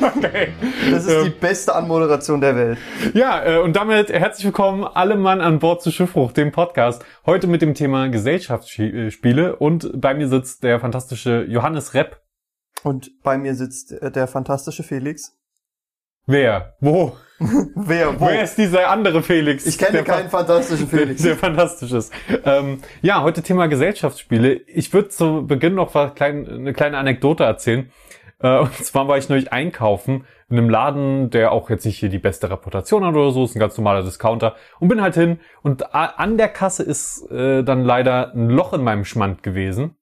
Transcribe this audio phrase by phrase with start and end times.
[0.00, 0.48] Okay.
[0.90, 2.78] Das ist die beste Anmoderation der Welt.
[3.14, 7.04] Ja, äh, und damit herzlich willkommen alle Mann an Bord zu Schiffbruch, dem Podcast.
[7.26, 12.22] Heute mit dem Thema Gesellschaftsspiele und bei mir sitzt der fantastische Johannes Repp.
[12.82, 15.36] Und bei mir sitzt äh, der fantastische Felix.
[16.26, 16.76] Wer?
[16.80, 17.16] Wo?
[17.40, 18.20] Wer?
[18.20, 18.26] Wo?
[18.26, 19.64] Wer ist dieser andere Felix?
[19.66, 21.22] Ich kenne Der keinen fantastischen Felix.
[21.22, 22.12] Sehr fantastisch ist.
[22.44, 24.54] Ähm, ja, heute Thema Gesellschaftsspiele.
[24.66, 27.90] Ich würde zu Beginn noch was klein, eine kleine Anekdote erzählen.
[28.40, 32.08] Äh, und zwar war ich neulich einkaufen in einem Laden, der auch jetzt nicht hier
[32.08, 34.56] die beste Reputation hat oder so, ist ein ganz normaler Discounter.
[34.80, 38.72] Und bin halt hin und a- an der Kasse ist äh, dann leider ein Loch
[38.72, 39.96] in meinem Schmand gewesen.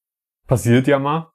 [0.46, 1.32] Passiert ja mal.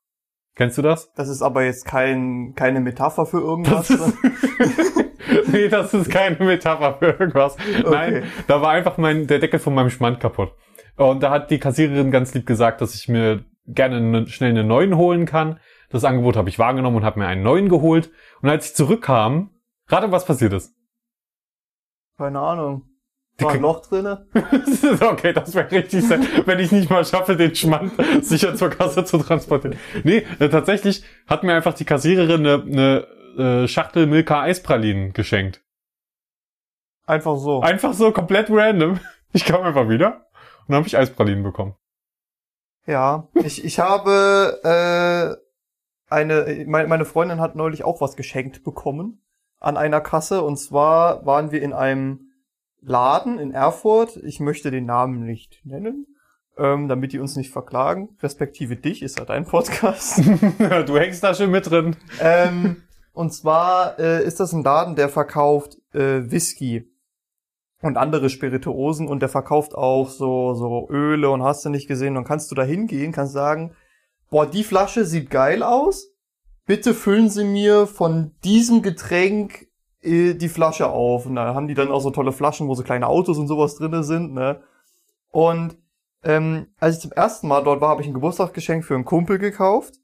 [0.55, 1.11] Kennst du das?
[1.13, 3.89] Das ist aber jetzt kein, keine Metapher für irgendwas.
[5.51, 7.57] Nee, das ist keine Metapher für irgendwas.
[7.83, 10.53] Nein, da war einfach mein, der Deckel von meinem Schmand kaputt.
[10.97, 14.67] Und da hat die Kassiererin ganz lieb gesagt, dass ich mir gerne ne, schnell einen
[14.67, 15.59] neuen holen kann.
[15.89, 18.11] Das Angebot habe ich wahrgenommen und habe mir einen neuen geholt.
[18.41, 19.51] Und als ich zurückkam,
[19.87, 20.73] rate, was passiert ist.
[22.17, 22.83] Keine Ahnung.
[23.39, 24.27] Die War ein Loch drinne?
[25.01, 29.03] okay, das wäre richtig sein, wenn ich nicht mal schaffe, den Schmand sicher zur Kasse
[29.03, 29.77] zu transportieren.
[30.03, 35.61] Nee, äh, tatsächlich hat mir einfach die Kassiererin eine, eine äh, Schachtel Milka Eispralinen geschenkt.
[37.05, 37.61] Einfach so.
[37.61, 38.99] Einfach so komplett random.
[39.33, 40.25] Ich kam einfach wieder
[40.67, 41.77] und dann habe ich Eispralinen bekommen.
[42.85, 43.29] Ja.
[43.33, 49.21] Ich, ich habe äh, eine, meine, meine Freundin hat neulich auch was geschenkt bekommen
[49.61, 50.41] an einer Kasse.
[50.41, 52.31] Und zwar waren wir in einem
[52.81, 54.17] Laden in Erfurt.
[54.17, 56.07] Ich möchte den Namen nicht nennen,
[56.57, 58.17] ähm, damit die uns nicht verklagen.
[58.21, 60.17] Respektive dich, ist ja dein Podcast.
[60.57, 61.95] du hängst da schön mit drin.
[62.19, 66.87] ähm, und zwar äh, ist das ein Laden, der verkauft äh, Whisky
[67.81, 72.15] und andere Spirituosen und der verkauft auch so so Öle und hast du nicht gesehen.
[72.15, 73.75] Dann kannst du da hingehen, kannst sagen,
[74.29, 76.07] boah, die Flasche sieht geil aus.
[76.65, 79.67] Bitte füllen Sie mir von diesem Getränk
[80.01, 81.25] äh, die Flasche auf.
[81.25, 83.75] Und da haben die dann auch so tolle Flaschen, wo so kleine Autos und sowas
[83.75, 84.33] drinne sind.
[84.33, 84.61] Ne?
[85.29, 85.77] Und
[86.23, 89.39] ähm, als ich zum ersten Mal dort war, habe ich ein Geburtstagsgeschenk für einen Kumpel
[89.39, 89.95] gekauft.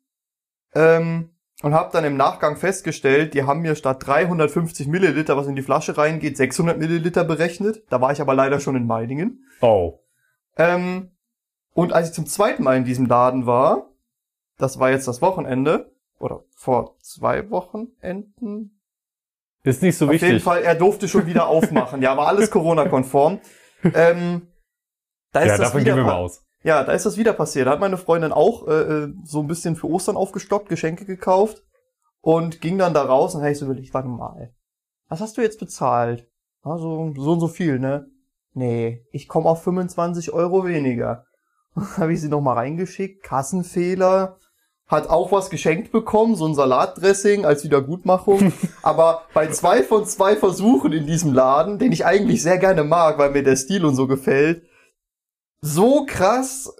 [0.73, 5.55] Ähm, und habe dann im Nachgang festgestellt, die haben mir statt 350 Milliliter, was in
[5.55, 7.83] die Flasche reingeht, 600 Milliliter berechnet.
[7.89, 9.43] Da war ich aber leider schon in Meiningen.
[9.61, 9.99] Oh.
[10.55, 11.11] Ähm,
[11.73, 13.89] und als ich zum zweiten Mal in diesem Laden war,
[14.57, 18.79] das war jetzt das Wochenende, oder vor zwei Wochenenden,
[19.63, 20.43] Ist nicht so auf jeden wichtig.
[20.43, 22.01] Fall, er durfte schon wieder aufmachen.
[22.01, 23.39] Ja, war alles Corona-konform.
[23.83, 24.47] Ähm,
[25.31, 26.43] da ist Ja, das davon gehen wir mal aus.
[26.67, 27.65] Ja, da ist das wieder passiert.
[27.65, 31.63] Da hat meine Freundin auch äh, äh, so ein bisschen für Ostern aufgestockt, Geschenke gekauft
[32.19, 34.53] und ging dann da raus und habe ich so überlegt, warte mal,
[35.07, 36.27] was hast du jetzt bezahlt?
[36.63, 38.07] Also so und so viel, ne?
[38.51, 41.23] Nee, ich komme auf 25 Euro weniger.
[41.97, 44.37] habe ich sie nochmal reingeschickt, Kassenfehler,
[44.87, 48.51] hat auch was geschenkt bekommen, so ein Salatdressing als Wiedergutmachung.
[48.81, 53.17] Aber bei zwei von zwei Versuchen in diesem Laden, den ich eigentlich sehr gerne mag,
[53.19, 54.66] weil mir der Stil und so gefällt,
[55.61, 56.73] so krass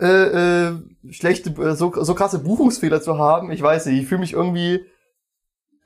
[0.00, 0.06] äh,
[0.68, 0.72] äh,
[1.10, 4.84] schlechte, äh, so, so krasse Buchungsfehler zu haben, ich weiß nicht, ich fühle mich irgendwie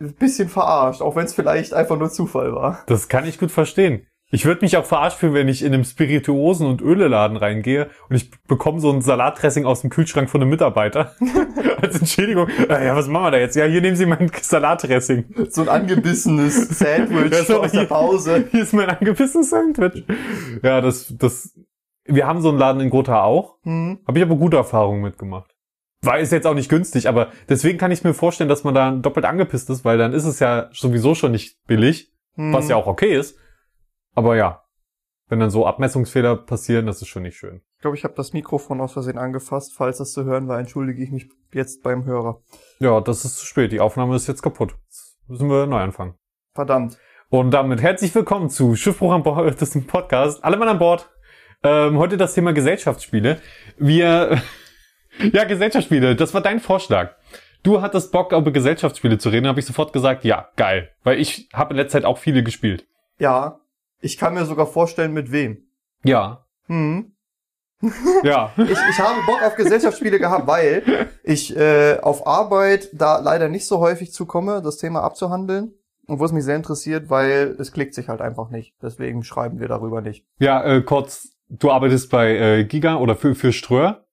[0.01, 2.83] ein bisschen verarscht, auch wenn es vielleicht einfach nur Zufall war.
[2.87, 4.07] Das kann ich gut verstehen.
[4.31, 8.17] Ich würde mich auch verarscht fühlen, wenn ich in einem Spirituosen- und Öleladen reingehe und
[8.17, 11.15] ich bekomme so ein Salatdressing aus dem Kühlschrank von einem Mitarbeiter.
[11.81, 12.47] Als Entschädigung.
[12.69, 13.57] Äh, Ja, was machen wir da jetzt?
[13.57, 15.25] Ja, hier nehmen Sie mein Salatdressing.
[15.49, 18.45] So ein angebissenes Sandwich Ja, so aus der hier- Pause.
[18.51, 20.05] Hier ist mein angebissenes Sandwich.
[20.63, 21.55] Ja, das, das,
[22.09, 23.57] wir haben so einen Laden in Gotha auch.
[23.63, 24.01] Hm.
[24.07, 25.55] Habe ich aber gute Erfahrungen mitgemacht.
[26.03, 28.91] War ist jetzt auch nicht günstig, aber deswegen kann ich mir vorstellen, dass man da
[28.93, 32.53] doppelt angepisst ist, weil dann ist es ja sowieso schon nicht billig, Hm.
[32.53, 33.37] was ja auch okay ist.
[34.15, 34.63] Aber ja,
[35.29, 37.63] wenn dann so Abmessungsfehler passieren, das ist schon nicht schön.
[37.77, 39.75] Ich glaube, ich habe das Mikrofon aus Versehen angefasst.
[39.77, 42.41] Falls das zu hören war, entschuldige ich mich jetzt beim Hörer.
[42.81, 43.73] Ja, das ist zu spät.
[43.73, 44.75] Die Aufnahme ist jetzt kaputt.
[44.87, 46.15] Jetzt müssen wir neu anfangen.
[46.55, 46.99] Verdammt.
[47.29, 50.43] Und damit herzlich willkommen zu Schiffbruch an Bord, das ist ein Podcast.
[50.43, 51.11] Alle Mann an Bord.
[51.63, 53.41] Ähm, heute das Thema Gesellschaftsspiele.
[53.77, 54.43] Wir,
[55.33, 57.15] ja, Gesellschaftsspiele, das war dein Vorschlag.
[57.63, 60.91] Du hattest Bock, über Gesellschaftsspiele zu reden, habe ich sofort gesagt, ja, geil.
[61.03, 62.87] Weil ich habe in letzter Zeit auch viele gespielt.
[63.19, 63.61] Ja,
[64.01, 65.67] ich kann mir sogar vorstellen, mit wem.
[66.05, 67.13] Ja, Hm.
[68.25, 68.53] ja.
[68.57, 73.67] Ich, ich habe Bock auf Gesellschaftsspiele gehabt, weil ich äh, auf Arbeit da leider nicht
[73.67, 75.75] so häufig zukomme, das Thema abzuhandeln.
[76.07, 78.75] Und wo es mich sehr interessiert, weil es klickt sich halt einfach nicht.
[78.81, 80.25] Deswegen schreiben wir darüber nicht.
[80.39, 84.05] Ja, äh, kurz, du arbeitest bei äh, Giga oder für, für Ströer?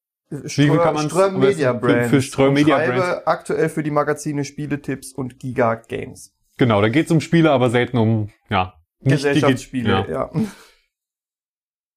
[0.46, 2.10] Ström, kann man's besten Media für- Brands.
[2.10, 3.28] für Ström Und Media schreibe Brands?
[3.28, 6.34] aktuell für die Magazine Spieletipps und Giga Games.
[6.58, 10.06] Genau, da geht's um Spiele, aber selten um, ja, Gesellschaftsspiele, ja.
[10.10, 10.30] ja.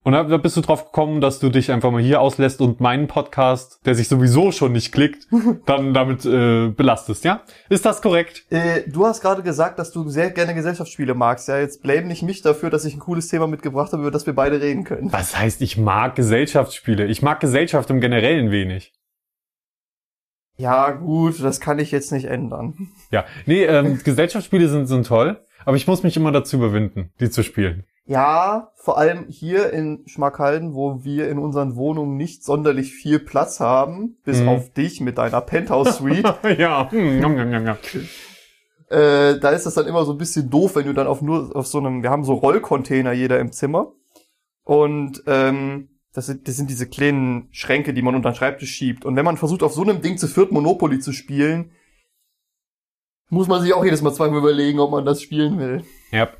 [0.09, 3.09] Und da, bist du drauf gekommen, dass du dich einfach mal hier auslässt und meinen
[3.09, 5.27] Podcast, der sich sowieso schon nicht klickt,
[5.67, 7.43] dann damit äh, belastest, ja?
[7.69, 8.47] Ist das korrekt?
[8.49, 11.47] Äh, du hast gerade gesagt, dass du sehr gerne Gesellschaftsspiele magst.
[11.49, 14.25] Ja, jetzt blame nicht mich dafür, dass ich ein cooles Thema mitgebracht habe, über das
[14.25, 15.13] wir beide reden können.
[15.13, 17.05] Was heißt, ich mag Gesellschaftsspiele?
[17.05, 18.95] Ich mag Gesellschaft im Generellen wenig.
[20.57, 22.89] Ja, gut, das kann ich jetzt nicht ändern.
[23.11, 27.29] Ja, nee, ähm, Gesellschaftsspiele sind, sind toll, aber ich muss mich immer dazu überwinden, die
[27.29, 27.85] zu spielen.
[28.09, 33.61] Ja, vor allem hier in Schmackhalden, wo wir in unseren Wohnungen nicht sonderlich viel Platz
[33.61, 34.49] haben, bis Mhm.
[34.49, 36.25] auf dich mit deiner Penthouse-Suite.
[36.59, 37.21] ja, hm,
[38.89, 41.55] äh, da ist das dann immer so ein bisschen doof, wenn du dann auf nur
[41.55, 43.93] auf so einem, wir haben so Rollcontainer jeder im Zimmer.
[44.65, 49.05] Und ähm, das sind, das sind diese kleinen Schränke, die man unter den Schreibtisch schiebt.
[49.05, 51.73] Und wenn man versucht, auf so einem Ding zu viert Monopoly zu spielen,
[53.29, 55.85] muss man sich auch jedes Mal zweimal überlegen, ob man das spielen will.
[56.11, 56.31] Ja.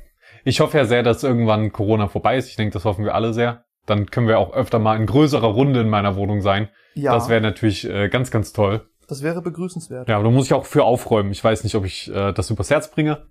[0.43, 2.49] Ich hoffe ja sehr, dass irgendwann Corona vorbei ist.
[2.49, 3.65] Ich denke, das hoffen wir alle sehr.
[3.85, 6.69] Dann können wir auch öfter mal in größerer Runde in meiner Wohnung sein.
[6.95, 8.87] Ja, Das wäre natürlich äh, ganz, ganz toll.
[9.07, 10.07] das wäre begrüßenswert.
[10.09, 11.31] Ja, aber da muss ich auch für aufräumen.
[11.31, 13.25] Ich weiß nicht, ob ich äh, das übers Herz bringe.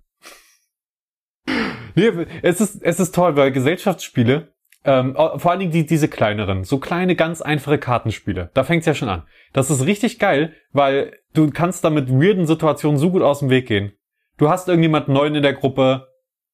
[1.95, 4.53] Nee, es ist, es ist toll, weil Gesellschaftsspiele,
[4.85, 8.95] ähm, vor allen Dingen die, diese kleineren, so kleine, ganz einfache Kartenspiele, da fängt's ja
[8.95, 9.25] schon an.
[9.53, 13.51] Das ist richtig geil, weil du kannst da mit weirden Situationen so gut aus dem
[13.51, 13.93] Weg gehen.
[14.37, 16.08] Du hast irgendjemand neuen in der Gruppe,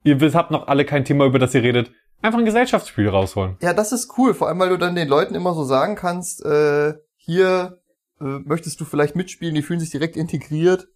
[0.04, 1.90] ihr wisst- habt noch alle kein Thema, über das ihr redet.
[2.22, 3.56] Einfach ein Gesellschaftsspiel rausholen.
[3.60, 6.44] Ja, das ist cool, vor allem weil du dann den Leuten immer so sagen kannst,
[6.44, 7.78] äh, hier
[8.20, 10.86] äh, möchtest du vielleicht mitspielen, die fühlen sich direkt integriert.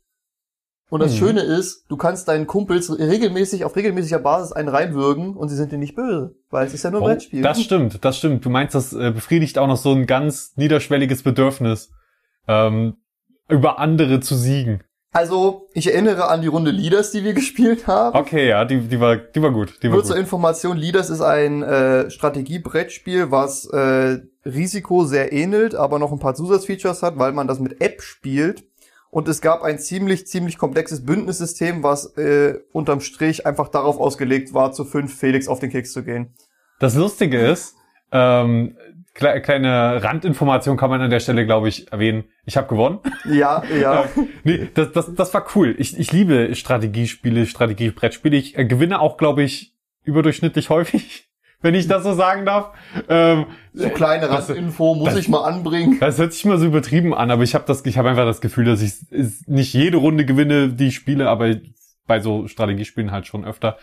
[0.89, 1.17] Und das Mhm.
[1.19, 5.71] Schöne ist, du kannst deinen Kumpels regelmäßig auf regelmäßiger Basis einen reinwürgen und sie sind
[5.73, 7.43] dir nicht böse, weil es ist ja nur ein Oh, Brettspiel.
[7.43, 8.43] das stimmt, das stimmt.
[8.45, 11.91] Du meinst, das äh, befriedigt auch noch so ein ganz niederschwelliges Bedürfnis,
[12.47, 12.97] ähm,
[13.51, 14.83] über andere zu siegen.
[15.11, 18.17] Also, ich erinnere an die Runde Leaders, die wir gespielt haben.
[18.17, 19.83] Okay, ja, die, die war, die war gut.
[19.83, 20.25] Die war Nur zur gut.
[20.25, 26.35] Information, Leaders ist ein äh, Strategiebrettspiel, was äh, Risiko sehr ähnelt, aber noch ein paar
[26.35, 28.65] Zusatzfeatures hat, weil man das mit App spielt.
[29.11, 34.53] Und es gab ein ziemlich, ziemlich komplexes Bündnissystem, was äh, unterm Strich einfach darauf ausgelegt
[34.53, 36.35] war, zu fünf Felix auf den Keks zu gehen.
[36.79, 37.75] Das Lustige ist,
[38.13, 38.77] ähm,
[39.15, 42.25] kle kleine Randinformation kann man an der Stelle, glaube ich, erwähnen.
[42.45, 43.01] Ich habe gewonnen.
[43.31, 44.05] Ja, ja.
[44.45, 45.75] nee, das, das, das war cool.
[45.79, 48.37] Ich, ich liebe Strategiespiele, Strategiebrettspiele.
[48.37, 49.75] Ich äh, gewinne auch, glaube ich,
[50.05, 51.29] überdurchschnittlich häufig,
[51.61, 52.71] wenn ich das so sagen darf.
[53.09, 55.99] Ähm, So kleine Randinfo muss das- ich mal anbringen.
[56.01, 58.41] Das hört sich mal so übertrieben an, aber ich habe das, ich habe einfach das
[58.41, 58.95] Gefühl, dass ich
[59.47, 61.57] nicht jede Runde gewinne, die ich spiele, aber
[62.07, 63.77] bei so Strategiespielen halt schon öfter.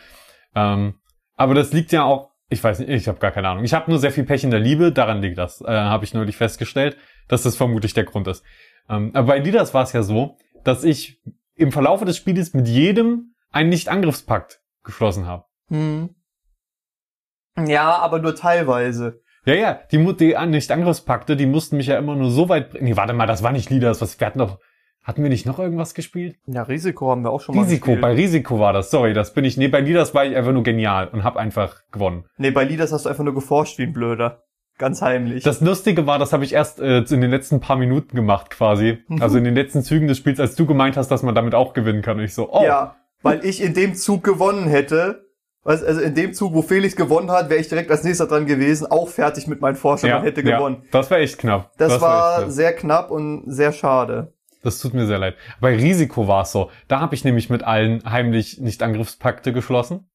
[0.56, 0.96] Ähm,
[1.36, 3.64] aber das liegt ja auch, ich weiß nicht, ich habe gar keine Ahnung.
[3.64, 6.14] Ich habe nur sehr viel Pech in der Liebe, daran liegt das, äh, habe ich
[6.14, 6.98] neulich festgestellt,
[7.28, 8.44] dass das vermutlich der Grund ist.
[8.90, 11.22] Ähm, aber bei Leaders war es ja so, dass ich
[11.56, 15.46] im Verlaufe des Spieles mit jedem einen Nicht-Angriffspakt geschlossen habe.
[15.70, 16.14] Hm.
[17.66, 19.22] Ja, aber nur teilweise.
[19.46, 22.86] Ja, ja, die, die Nicht-Angriffspakte, die mussten mich ja immer nur so weit bringen.
[22.86, 24.60] Nee, warte mal, das war nicht Leaders, was, wir hatten doch,
[25.06, 26.36] hatten wir nicht noch irgendwas gespielt?
[26.48, 28.02] Ja, Risiko haben wir auch schon mal Risiko, gespielt.
[28.02, 30.64] bei Risiko war das, sorry, das bin ich, nee, bei Leaders war ich einfach nur
[30.64, 32.26] genial und hab einfach gewonnen.
[32.38, 34.42] Nee, bei Leaders hast du einfach nur geforscht wie ein Blöder.
[34.78, 35.44] Ganz heimlich.
[35.44, 38.98] Das Lustige war, das habe ich erst äh, in den letzten paar Minuten gemacht quasi.
[39.08, 39.22] Mhm.
[39.22, 41.74] Also in den letzten Zügen des Spiels, als du gemeint hast, dass man damit auch
[41.74, 42.18] gewinnen kann.
[42.18, 45.24] Und ich so, oh, Ja, weil ich in dem Zug gewonnen hätte.
[45.64, 48.86] Also in dem Zug, wo Felix gewonnen hat, wäre ich direkt als nächster dran gewesen,
[48.86, 50.84] auch fertig mit meinen Forschungen ja, und hätte ja, gewonnen.
[50.92, 51.72] Das war echt knapp.
[51.78, 52.52] Das, war echt knapp.
[52.52, 54.35] sehr knapp und sehr schade.
[54.66, 55.36] Das tut mir sehr leid.
[55.62, 56.72] Bei Risiko war es so.
[56.88, 60.10] Da habe ich nämlich mit allen heimlich Nicht-Angriffspakte geschlossen.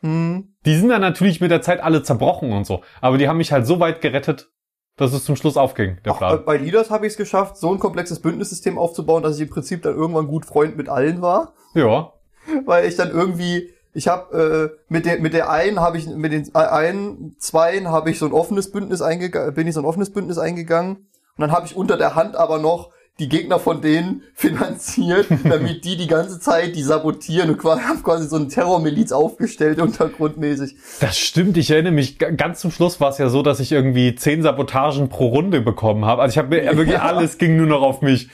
[0.00, 0.54] Hm.
[0.64, 2.82] Die sind dann natürlich mit der Zeit alle zerbrochen und so.
[3.00, 4.48] Aber die haben mich halt so weit gerettet,
[4.96, 6.44] dass es zum Schluss aufging, der Plan.
[6.44, 9.82] bei Leaders habe ich es geschafft, so ein komplexes Bündnissystem aufzubauen, dass ich im Prinzip
[9.82, 11.54] dann irgendwann gut Freund mit allen war.
[11.74, 12.12] Ja.
[12.64, 16.32] weil ich dann irgendwie ich habe äh, mit der mit der einen habe ich mit
[16.32, 19.86] den äh, einen zweien habe ich so ein offenes Bündnis eingegangen bin ich so ein
[19.86, 23.80] offenes Bündnis eingegangen und dann habe ich unter der Hand aber noch die Gegner von
[23.82, 28.48] denen finanziert, damit die die ganze Zeit die sabotieren und quasi, haben quasi so eine
[28.48, 30.74] Terrormiliz aufgestellt untergrundmäßig.
[31.00, 34.14] Das stimmt, ich erinnere mich, ganz zum Schluss war es ja so, dass ich irgendwie
[34.14, 36.22] zehn Sabotagen pro Runde bekommen habe.
[36.22, 37.02] Also ich habe mir wirklich Ja.
[37.10, 38.28] alles ging nur noch auf mich.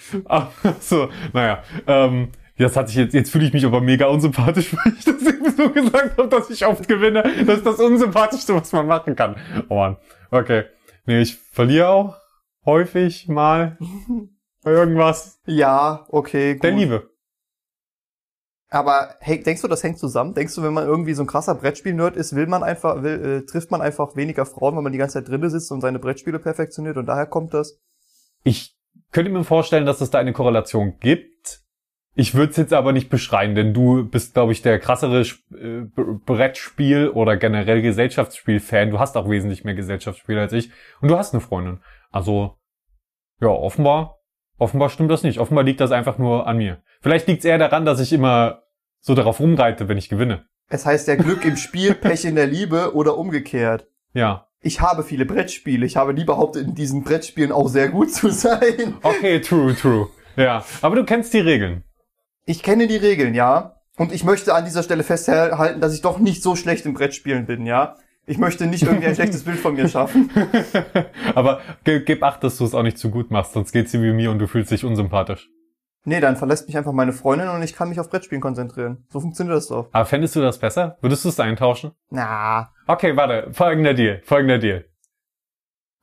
[0.80, 1.62] So, naja.
[1.86, 2.28] Ähm,
[2.58, 5.50] das hat sich jetzt, jetzt fühle ich mich aber mega unsympathisch, weil ich das eben
[5.50, 7.22] so gesagt habe, dass ich oft gewinne.
[7.46, 9.36] Das ist das Unsympathischste, was man machen kann.
[9.68, 9.96] Oh Mann.
[10.30, 10.64] Okay.
[11.04, 12.16] Nee, ich verliere auch
[12.64, 13.78] häufig mal
[14.66, 15.38] bei irgendwas.
[15.46, 16.64] Ja, okay, gut.
[16.64, 17.10] Der Liebe.
[18.68, 20.34] Aber hey, denkst du, das hängt zusammen?
[20.34, 23.46] Denkst du, wenn man irgendwie so ein krasser Brettspiel-Nerd ist, will man einfach, will, äh,
[23.46, 26.40] trifft man einfach weniger Frauen, weil man die ganze Zeit drinnen sitzt und seine Brettspiele
[26.40, 27.80] perfektioniert und daher kommt das?
[28.42, 28.76] Ich
[29.12, 31.60] könnte mir vorstellen, dass es da eine Korrelation gibt.
[32.16, 35.82] Ich würde es jetzt aber nicht beschreien, denn du bist, glaube ich, der krassere äh,
[36.26, 38.90] Brettspiel oder generell Gesellschaftsspiel-Fan.
[38.90, 40.72] Du hast auch wesentlich mehr Gesellschaftsspiele als ich.
[41.00, 41.78] Und du hast eine Freundin.
[42.10, 42.56] Also,
[43.40, 44.15] ja, offenbar,
[44.58, 45.38] offenbar stimmt das nicht.
[45.38, 46.82] Offenbar liegt das einfach nur an mir.
[47.00, 48.62] Vielleicht liegt es eher daran, dass ich immer
[49.00, 50.46] so darauf rumreite, wenn ich gewinne.
[50.68, 53.86] Es heißt ja Glück im Spiel, Pech in der Liebe oder umgekehrt.
[54.12, 54.48] Ja.
[54.60, 55.86] Ich habe viele Brettspiele.
[55.86, 58.96] Ich habe nie behauptet, in diesen Brettspielen auch sehr gut zu sein.
[59.02, 60.08] Okay, true, true.
[60.36, 60.64] Ja.
[60.82, 61.84] Aber du kennst die Regeln.
[62.44, 63.76] Ich kenne die Regeln, ja.
[63.96, 67.46] Und ich möchte an dieser Stelle festhalten, dass ich doch nicht so schlecht im Brettspielen
[67.46, 67.96] bin, ja.
[68.26, 70.30] Ich möchte nicht irgendwie ein schlechtes Bild von mir schaffen.
[71.34, 74.02] Aber ge gib acht, dass du es auch nicht zu gut machst, sonst geht's dir
[74.02, 75.48] wie mir und du fühlst dich unsympathisch.
[76.04, 79.04] Nee, dann verlässt mich einfach meine Freundin und ich kann mich auf Brettspielen konzentrieren.
[79.10, 79.88] So funktioniert das doch.
[79.92, 80.98] Aber fändest du das besser?
[81.00, 81.92] Würdest du es eintauschen?
[82.10, 83.52] Na, Okay, warte.
[83.52, 84.20] Folgender Deal.
[84.24, 84.84] Folgender Deal.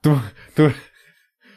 [0.01, 0.20] Du,
[0.56, 0.72] du,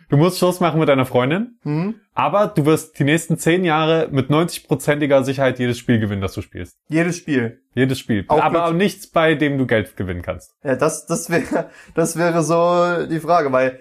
[0.08, 1.94] du musst Schluss machen mit deiner Freundin, hm?
[2.14, 6.42] aber du wirst die nächsten zehn Jahre mit 90%iger Sicherheit jedes Spiel gewinnen, das du
[6.42, 6.76] spielst.
[6.88, 7.60] Jedes Spiel.
[7.74, 8.24] Jedes Spiel.
[8.28, 10.54] Auch aber Glück- nichts, bei dem du Geld gewinnen kannst.
[10.64, 13.80] Ja, das, das wäre, das wäre so die Frage, weil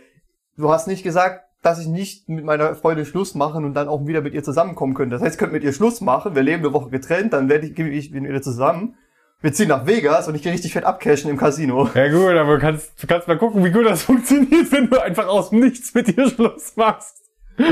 [0.58, 4.05] du hast nicht gesagt, dass ich nicht mit meiner Freundin Schluss machen und dann auch
[4.05, 5.15] wieder mit ihr zusammenkommen könnte.
[5.15, 7.65] Das heißt, ich könnte mit ihr Schluss machen, wir leben eine Woche getrennt, dann werde
[7.65, 8.96] ich, gebe ich mit ihr zusammen.
[9.42, 11.89] Wir ziehen nach Vegas und ich gehe richtig fett abcashen im Casino.
[11.94, 15.00] Ja gut, aber du kannst, du kannst mal gucken, wie gut das funktioniert, wenn du
[15.00, 17.22] einfach aus dem Nichts mit ihr Schluss machst.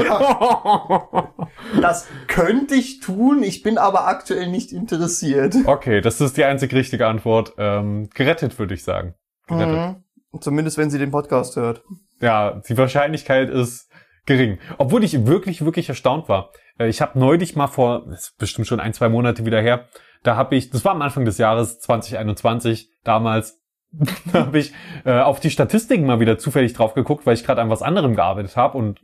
[1.82, 5.56] Das könnte ich tun, ich bin aber aktuell nicht interessiert.
[5.66, 7.54] okay, das ist die einzig richtige Antwort.
[7.58, 9.16] Ähm, gerettet, würde ich sagen.
[9.48, 9.98] Gerettet.
[10.32, 10.40] Mhm.
[10.40, 11.84] Zumindest wenn sie den Podcast hört.
[12.22, 13.90] ja, die Wahrscheinlichkeit ist
[14.26, 14.58] gering.
[14.78, 16.52] Obwohl ich wirklich, wirklich erstaunt war.
[16.80, 19.88] Äh, Ich habe neulich mal vor, das ist bestimmt schon ein, zwei Monate wieder her,
[20.24, 23.62] da habe ich, das war am Anfang des Jahres 2021, damals,
[24.32, 24.74] da habe ich
[25.06, 28.16] äh, auf die Statistiken mal wieder zufällig drauf geguckt, weil ich gerade an was anderem
[28.16, 29.02] gearbeitet habe und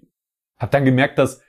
[0.57, 1.41] habe dann gemerkt, dass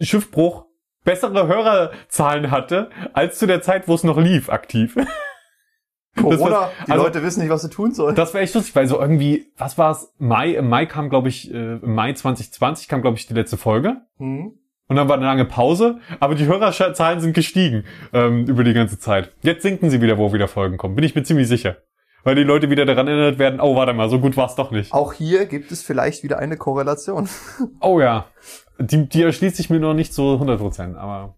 [0.00, 0.64] Schiffbruch
[1.04, 4.96] bessere Hörerzahlen hatte, als zu der Zeit, wo es noch lief, aktiv.
[6.16, 8.14] Corona, war- die also- Leute wissen nicht, was sie tun sollen.
[8.14, 10.12] Das war echt lustig, weil so irgendwie, was war es?
[10.18, 13.56] Mai, im Mai kam, glaube ich, äh, im Mai 2020 kam, glaube ich, die letzte
[13.56, 14.02] Folge.
[14.18, 14.58] Hm?
[14.88, 18.98] Und dann war eine lange Pause, aber die Hörerzahlen sind gestiegen ähm, über die ganze
[18.98, 19.32] Zeit.
[19.42, 20.94] Jetzt sinken sie wieder, wo wieder Folgen kommen.
[20.94, 21.76] Bin ich mir ziemlich sicher.
[22.22, 24.92] Weil die Leute wieder daran erinnert werden, oh, warte mal, so gut war's doch nicht.
[24.92, 27.28] Auch hier gibt es vielleicht wieder eine Korrelation.
[27.80, 28.26] Oh ja.
[28.78, 31.36] Die, die erschließt sich mir noch nicht so 100%, aber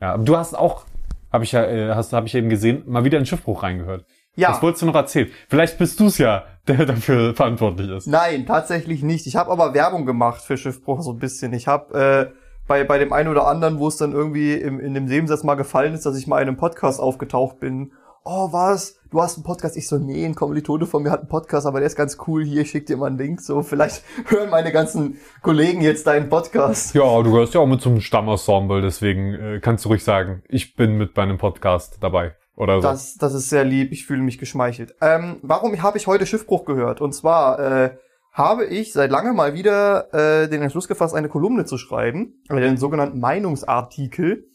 [0.00, 0.84] ja, du hast auch,
[1.32, 4.04] habe ich ja, äh, hast, habe ich eben gesehen, mal wieder in Schiffbruch reingehört.
[4.34, 5.30] Ja, Das wolltest du noch erzählen.
[5.48, 8.06] Vielleicht bist du's ja, der dafür verantwortlich ist.
[8.06, 9.26] nein, tatsächlich nicht.
[9.26, 11.52] Ich habe aber Werbung gemacht für Schiffbruch so ein bisschen.
[11.52, 14.94] Ich habe äh, bei, bei dem einen oder anderen, wo es dann irgendwie im, in
[14.94, 17.92] dem Nebensatz mal gefallen ist, dass ich mal in einem Podcast aufgetaucht bin.
[18.24, 19.00] Oh, was?
[19.10, 19.76] Du hast einen Podcast?
[19.76, 22.44] Ich so, nee, ein Kommilitone von mir hat einen Podcast, aber der ist ganz cool.
[22.44, 23.40] Hier, ich schick dir mal einen Link.
[23.40, 26.94] So, vielleicht hören meine ganzen Kollegen jetzt deinen Podcast.
[26.94, 30.76] Ja, du gehörst ja auch mit zum Stammensemble, deswegen äh, kannst du ruhig sagen, ich
[30.76, 32.36] bin mit bei einem Podcast dabei.
[32.54, 32.88] Oder so.
[32.88, 34.94] Das, das ist sehr lieb, ich fühle mich geschmeichelt.
[35.00, 37.00] Ähm, warum habe ich heute Schiffbruch gehört?
[37.00, 37.96] Und zwar äh,
[38.32, 42.60] habe ich seit langem mal wieder äh, den Entschluss gefasst, eine Kolumne zu schreiben, äh,
[42.60, 44.48] den sogenannten Meinungsartikel.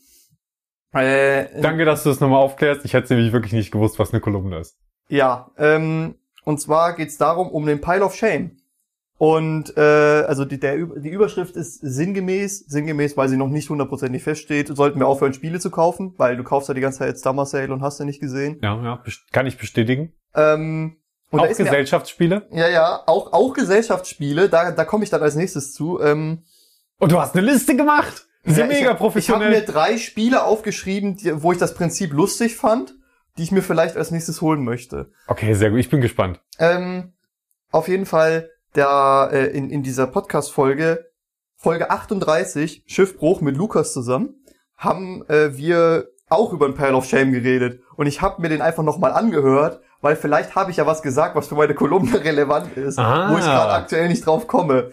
[0.93, 2.83] Äh, Danke, dass du das nochmal aufklärst.
[2.85, 4.77] Ich hätte nämlich wirklich nicht gewusst, was eine Kolumne ist.
[5.09, 8.57] Ja, ähm, und zwar geht's darum, um den Pile of Shame.
[9.19, 14.23] Und äh, also die, der, die Überschrift ist sinngemäß, sinngemäß, weil sie noch nicht hundertprozentig
[14.23, 17.45] feststeht, sollten wir aufhören, Spiele zu kaufen, weil du kaufst ja die ganze Zeit Summer
[17.45, 18.59] Sale und hast ja nicht gesehen.
[18.61, 20.13] Ja, ja, kann ich bestätigen.
[20.35, 20.97] Ähm,
[21.31, 22.47] und da auch ist mir Gesellschaftsspiele.
[22.51, 25.99] Ja, ja, auch, auch Gesellschaftsspiele, da, da komme ich dann als nächstes zu.
[26.01, 26.43] Ähm,
[26.99, 28.27] Und du hast eine Liste gemacht.
[28.43, 29.49] Ist ja, ich mega hab- Ich habe professionell.
[29.49, 32.95] mir drei Spiele aufgeschrieben, die, wo ich das Prinzip lustig fand,
[33.37, 35.11] die ich mir vielleicht als nächstes holen möchte.
[35.27, 35.79] okay, sehr gut.
[35.79, 36.39] Ich bin gespannt.
[36.59, 37.13] Ähm,
[37.71, 41.05] auf jeden Fall, der, äh, in, in dieser Podcast-Folge,
[41.57, 44.35] Folge 38, Schiffbruch mit Lukas zusammen,
[44.77, 47.81] haben äh, wir auch über den Pile of Shame geredet.
[47.95, 51.35] Und ich habe mir den einfach nochmal angehört, weil vielleicht habe ich ja was gesagt,
[51.35, 53.31] was für meine Kolumne relevant ist, Ah.
[53.31, 54.91] wo ich gerade aktuell nicht drauf komme.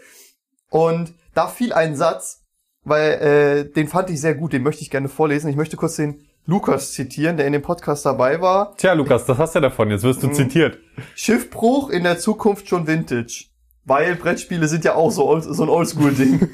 [0.70, 2.42] Und da fiel ein Satz,
[2.84, 5.49] weil äh, den fand ich sehr gut, den möchte ich gerne vorlesen.
[5.49, 8.76] Ich möchte kurz den Lukas zitieren, der in dem Podcast dabei war.
[8.76, 9.90] Tja, Lukas, das hast du davon.
[9.90, 10.34] Jetzt wirst du Mhm.
[10.34, 10.78] zitiert.
[11.14, 13.46] Schiffbruch in der Zukunft schon Vintage.
[13.87, 16.49] Weil Brettspiele sind ja auch so, old, so ein Oldschool-Ding.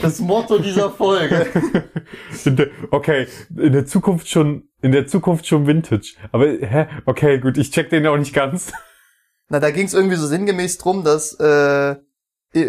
[0.00, 1.46] Das Motto dieser Folge.
[2.90, 6.14] Okay, in der Zukunft schon, in der Zukunft schon Vintage.
[6.32, 6.86] Aber, hä?
[7.06, 8.72] Okay, gut, ich check den auch nicht ganz.
[9.48, 11.96] Na, da ging es irgendwie so sinngemäß drum, dass äh,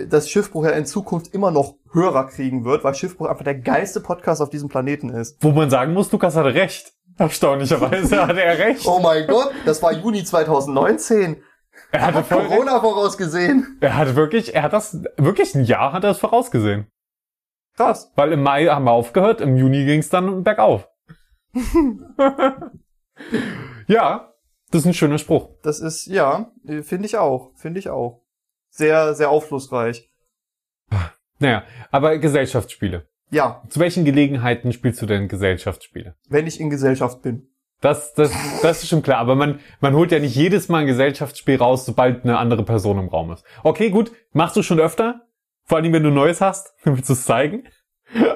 [0.08, 4.00] das Schiffbruch ja in Zukunft immer noch Hörer kriegen wird, weil Schiffbruch einfach der geilste
[4.00, 5.38] Podcast auf diesem Planeten ist.
[5.41, 6.93] Wo man sagen muss, Lukas hatte recht.
[7.17, 8.86] Erstaunlicherweise hatte er recht.
[8.86, 11.38] Oh mein Gott, das war Juni 2019.
[11.93, 12.29] Er hatte Hat.
[12.29, 13.77] Corona vorausgesehen.
[13.79, 16.88] Er hat wirklich, er hat das, wirklich ein Jahr hat er es vorausgesehen.
[17.75, 18.12] Krass.
[18.15, 20.89] Weil im Mai haben wir aufgehört, im Juni ging es dann bergauf.
[23.88, 24.33] ja,
[24.71, 25.50] das ist ein schöner Spruch.
[25.62, 27.51] Das ist, ja, finde ich auch.
[27.55, 28.23] Finde ich auch.
[28.69, 30.09] Sehr, sehr aufschlussreich.
[31.38, 33.07] Naja, aber Gesellschaftsspiele.
[33.29, 36.15] Ja, Zu welchen Gelegenheiten spielst du denn Gesellschaftsspiele?
[36.27, 37.52] wenn ich in Gesellschaft bin.
[37.83, 40.87] Das, das, das ist schon klar, aber man, man holt ja nicht jedes Mal ein
[40.87, 43.43] Gesellschaftsspiel raus, sobald eine andere Person im Raum ist.
[43.61, 45.27] Okay, gut, machst du schon öfter?
[45.65, 47.67] Vor allem, wenn du Neues hast, willst du es zeigen?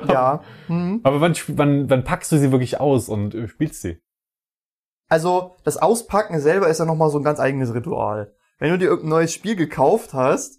[0.05, 0.41] Ja.
[0.67, 0.99] Hm.
[1.03, 4.01] Aber wann, wann, wann packst du sie wirklich aus und äh, spielst sie?
[5.07, 8.33] Also, das Auspacken selber ist ja nochmal so ein ganz eigenes Ritual.
[8.59, 10.56] Wenn du dir irgendein neues Spiel gekauft hast,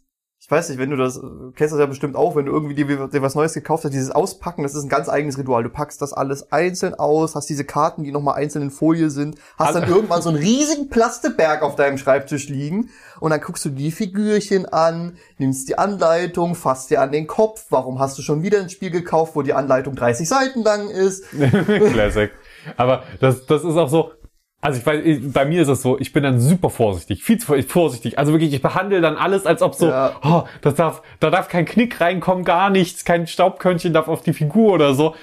[0.49, 2.75] ich weiß nicht, wenn du das, du kennst das ja bestimmt auch, wenn du irgendwie
[2.75, 5.62] dir, dir was Neues gekauft hast, dieses Auspacken, das ist ein ganz eigenes Ritual.
[5.62, 9.37] Du packst das alles einzeln aus, hast diese Karten, die nochmal einzeln in Folie sind,
[9.59, 12.88] hast dann irgendwann so einen riesigen Plastikberg auf deinem Schreibtisch liegen
[13.21, 17.67] und dann guckst du die Figürchen an, nimmst die Anleitung, fasst dir an den Kopf,
[17.69, 21.26] warum hast du schon wieder ein Spiel gekauft, wo die Anleitung 30 Seiten lang ist?
[21.93, 22.31] Classic.
[22.78, 24.12] Aber das, das ist auch so,
[24.61, 27.61] also ich weiß, bei mir ist es so, ich bin dann super vorsichtig, viel zu
[27.62, 28.19] vorsichtig.
[28.19, 30.17] Also wirklich, ich behandle dann alles, als ob so, Ja.
[30.25, 34.33] oh, das darf, da darf kein Knick reinkommen, gar nichts, kein Staubkörnchen darf auf die
[34.33, 35.15] Figur oder so.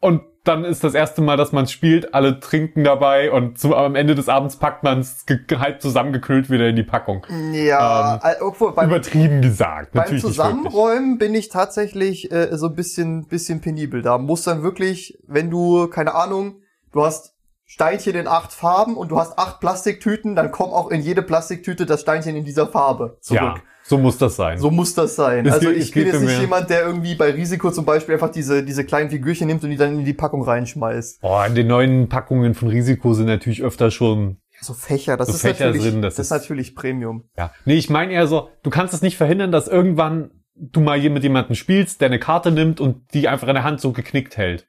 [0.00, 3.94] Und dann ist das erste Mal, dass man spielt, alle trinken dabei und zum, am
[3.94, 5.24] Ende des Abends packt man es
[5.58, 7.24] halb zusammengekühlt wieder in die Packung.
[7.52, 10.18] Ja, äh, obwohl beim, Übertrieben gesagt, beim.
[10.18, 14.02] Zusammenräumen bin ich tatsächlich äh, so ein bisschen, bisschen penibel.
[14.02, 16.56] Da muss dann wirklich, wenn du, keine Ahnung,
[16.92, 17.31] du hast
[17.72, 21.86] Steinchen in acht Farben und du hast acht Plastiktüten, dann kommt auch in jede Plastiktüte
[21.86, 23.40] das Steinchen in dieser Farbe zurück.
[23.40, 24.58] Ja, so muss das sein.
[24.58, 25.46] So muss das sein.
[25.46, 28.12] Es also geht- ich bin jetzt nicht mir- jemand, der irgendwie bei Risiko zum Beispiel
[28.16, 31.20] einfach diese, diese kleinen Figürchen nimmt und die dann in die Packung reinschmeißt.
[31.22, 35.34] Oh, in den neuen Packungen von Risiko sind natürlich öfter schon So Fächer, das So
[35.34, 37.24] ist Fächer natürlich, drin, das, das ist ist- natürlich Premium.
[37.38, 37.52] Ja.
[37.64, 41.10] Nee, ich meine eher so, du kannst es nicht verhindern, dass irgendwann du mal hier
[41.10, 44.36] mit jemandem spielst, der eine Karte nimmt und die einfach in der Hand so geknickt
[44.36, 44.68] hält.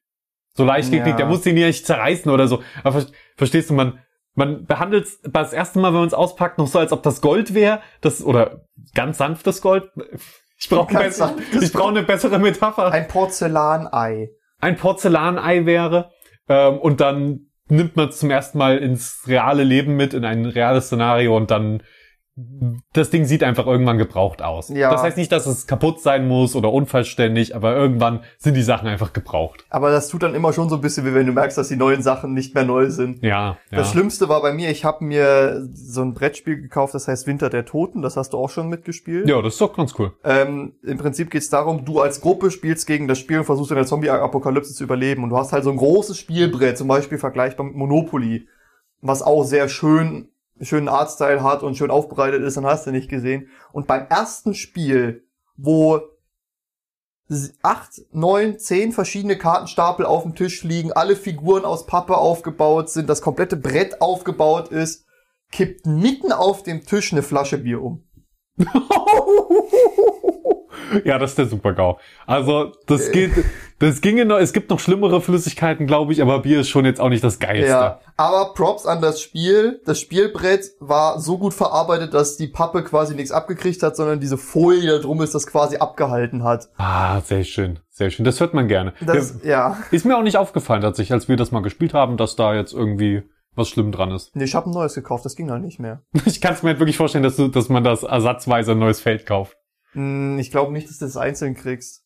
[0.55, 0.97] So leicht Ja.
[0.99, 2.61] geknickt, der muss die nicht zerreißen oder so.
[2.83, 3.99] Aber ver- verstehst du, man,
[4.35, 7.53] man behandelt das erste Mal, wenn man es auspackt, noch so, als ob das Gold
[7.53, 8.61] wäre, das, oder
[8.93, 9.89] ganz sanftes Gold.
[10.57, 10.93] Ich brauche
[11.73, 12.91] brauche eine bessere Metapher.
[12.91, 14.29] Ein Porzellanei.
[14.59, 16.11] Ein Porzellanei wäre,
[16.47, 20.45] ähm, und dann nimmt man es zum ersten Mal ins reale Leben mit, in ein
[20.45, 21.81] reales Szenario und dann
[22.93, 24.69] das Ding sieht einfach irgendwann gebraucht aus.
[24.69, 24.91] Ja.
[24.91, 28.87] Das heißt nicht, dass es kaputt sein muss oder unvollständig, aber irgendwann sind die Sachen
[28.87, 29.65] einfach gebraucht.
[29.69, 31.75] Aber das tut dann immer schon so ein bisschen, wie wenn du merkst, dass die
[31.75, 33.21] neuen Sachen nicht mehr neu sind.
[33.23, 33.77] Ja, ja.
[33.77, 37.51] Das Schlimmste war bei mir, ich habe mir so ein Brettspiel gekauft, das heißt Winter
[37.51, 38.01] der Toten.
[38.01, 39.29] Das hast du auch schon mitgespielt.
[39.29, 40.13] ja, das ist doch ganz cool.
[40.23, 43.77] Ähm, Im Prinzip geht's darum, du als Gruppe spielst gegen das Spiel und versuchst in
[43.77, 45.23] der Zombie-Apokalypse zu überleben.
[45.23, 48.47] Und du hast halt so ein großes Spielbrett, zum Beispiel vergleichbar mit Monopoly,
[49.01, 50.29] was auch sehr schön
[50.65, 53.49] schönen Artstyle hat und schön aufbereitet ist, dann hast du nicht gesehen.
[53.71, 56.01] Und beim ersten Spiel, wo
[57.61, 63.09] acht, neun, zehn verschiedene Kartenstapel auf dem Tisch liegen, alle Figuren aus Pappe aufgebaut sind,
[63.09, 65.05] das komplette Brett aufgebaut ist,
[65.51, 68.03] kippt mitten auf dem Tisch eine Flasche Bier um.
[71.05, 71.97] ja, das ist der Super-GAU.
[72.25, 73.31] Also, das geht,
[73.79, 77.01] das ginge noch, es gibt noch schlimmere Flüssigkeiten, glaube ich, aber Bier ist schon jetzt
[77.01, 77.69] auch nicht das Geilste.
[77.69, 79.81] Ja, aber Props an das Spiel.
[79.85, 84.37] Das Spielbrett war so gut verarbeitet, dass die Pappe quasi nichts abgekriegt hat, sondern diese
[84.37, 86.69] Folie, da drum ist, das quasi abgehalten hat.
[86.77, 88.25] Ah, sehr schön, sehr schön.
[88.25, 88.93] Das hört man gerne.
[89.01, 89.77] Das, ja.
[89.91, 92.73] Ist mir auch nicht aufgefallen, tatsächlich, als wir das mal gespielt haben, dass da jetzt
[92.73, 93.23] irgendwie
[93.55, 94.35] was schlimm dran ist.
[94.35, 96.01] Nee, ich habe ein neues gekauft, das ging halt nicht mehr.
[96.25, 99.01] Ich kann es mir halt wirklich vorstellen, dass, du, dass man das ersatzweise ein neues
[99.01, 99.57] Feld kauft.
[99.93, 102.03] Hm, ich glaube nicht, dass du das einzeln kriegst.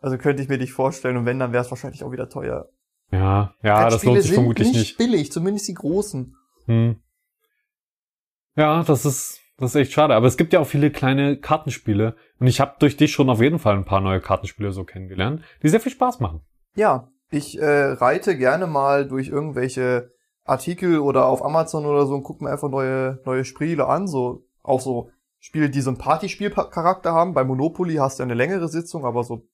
[0.00, 2.68] Also könnte ich mir dich vorstellen und wenn, dann wäre es wahrscheinlich auch wieder teuer.
[3.10, 4.98] Ja, ja, das Brettspiele lohnt sich sind vermutlich nicht nicht.
[4.98, 6.36] billig, zumindest die großen.
[6.66, 6.96] Hm.
[8.54, 10.14] Ja, das ist, das ist echt schade.
[10.14, 12.16] Aber es gibt ja auch viele kleine Kartenspiele.
[12.38, 15.42] Und ich habe durch dich schon auf jeden Fall ein paar neue Kartenspiele so kennengelernt,
[15.62, 16.42] die sehr viel Spaß machen.
[16.74, 20.12] Ja, ich äh, reite gerne mal durch irgendwelche
[20.44, 24.46] Artikel oder auf Amazon oder so und gucke mir einfach neue neue Spiele an, so
[24.62, 27.34] auch so Spiele, die so einen Partyspielcharakter haben.
[27.34, 29.46] Bei Monopoly hast du eine längere Sitzung, aber so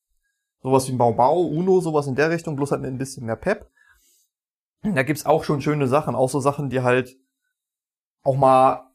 [0.62, 3.70] sowas wie Bau Bau, Uno, sowas in der Richtung, bloß halt ein bisschen mehr Pep.
[4.82, 7.16] Da gibt's auch schon schöne Sachen, auch so Sachen, die halt
[8.22, 8.90] auch mal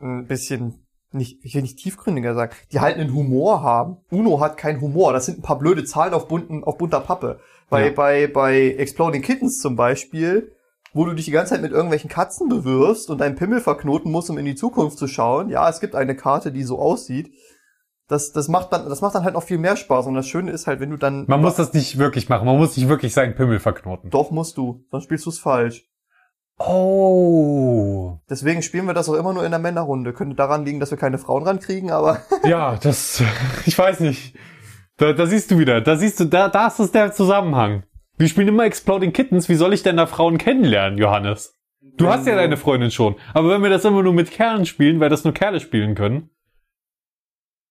[0.00, 3.98] ein bisschen nicht, ich will nicht tiefgründiger sagen, die halt einen Humor haben.
[4.10, 7.40] Uno hat keinen Humor, das sind ein paar blöde Zahlen auf bunten, auf bunter Pappe.
[7.68, 7.92] Bei, Ja.
[7.92, 10.54] bei, bei Exploding Kittens zum Beispiel,
[10.92, 14.30] wo du dich die ganze Zeit mit irgendwelchen Katzen bewirfst und deinen Pimmel verknoten musst,
[14.30, 15.48] um in die Zukunft zu schauen.
[15.48, 17.32] Ja, es gibt eine Karte, die so aussieht.
[18.08, 20.06] Das, das macht dann, das macht dann halt noch viel mehr Spaß.
[20.06, 22.46] Und das Schöne ist halt, wenn du dann, Man muss das nicht wirklich machen.
[22.46, 24.10] Man muss nicht wirklich seinen Pimmel verknoten.
[24.10, 25.86] doch musst du, sonst spielst du es falsch.
[26.58, 28.18] Oh.
[28.28, 30.12] Deswegen spielen wir das auch immer nur in der Männerrunde.
[30.12, 33.22] Könnte daran liegen, dass wir keine Frauen rankriegen, aber Ja, das,
[33.64, 34.36] ich weiß nicht.
[34.96, 37.84] Da, da siehst du wieder, da siehst du, da, da ist der Zusammenhang.
[38.20, 41.58] Wir spielen immer Exploding Kittens, wie soll ich denn da Frauen kennenlernen, Johannes?
[41.80, 43.16] Du hast ja deine Freundin schon.
[43.32, 46.28] Aber wenn wir das immer nur mit Kerlen spielen, weil das nur Kerle spielen können.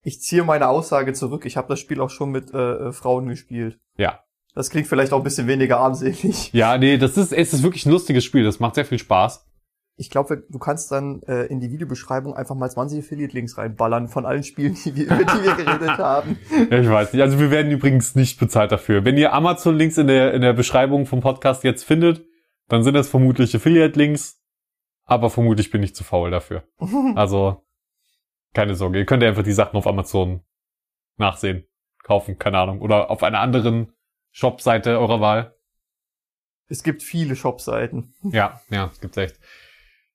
[0.03, 1.45] Ich ziehe meine Aussage zurück.
[1.45, 3.77] Ich habe das Spiel auch schon mit äh, äh, Frauen gespielt.
[3.95, 4.23] Ja.
[4.55, 6.51] Das klingt vielleicht auch ein bisschen weniger armselig.
[6.51, 8.43] Ja, nee, das ist, es ist wirklich ein lustiges Spiel.
[8.43, 9.47] Das macht sehr viel Spaß.
[9.99, 14.25] Ich glaube, du kannst dann äh, in die Videobeschreibung einfach mal 20 Affiliate-Links reinballern von
[14.25, 16.39] allen Spielen, die wir, über die wir geredet haben.
[16.71, 17.21] Ja, ich weiß nicht.
[17.21, 19.03] Also wir werden übrigens nicht bezahlt dafür.
[19.03, 22.25] Wenn ihr Amazon-Links in der, in der Beschreibung vom Podcast jetzt findet,
[22.69, 24.41] dann sind das vermutlich Affiliate-Links.
[25.03, 26.63] Aber vermutlich bin ich zu faul dafür.
[27.15, 27.65] Also,
[28.53, 28.99] keine Sorge.
[28.99, 30.45] Ihr könnt ja einfach die Sachen auf Amazon
[31.17, 31.65] nachsehen,
[32.03, 32.79] kaufen, keine Ahnung.
[32.79, 33.91] Oder auf einer anderen
[34.31, 35.55] Shop-Seite eurer Wahl.
[36.69, 38.13] Es gibt viele Shop-Seiten.
[38.23, 39.37] Ja, ja, gibt's echt.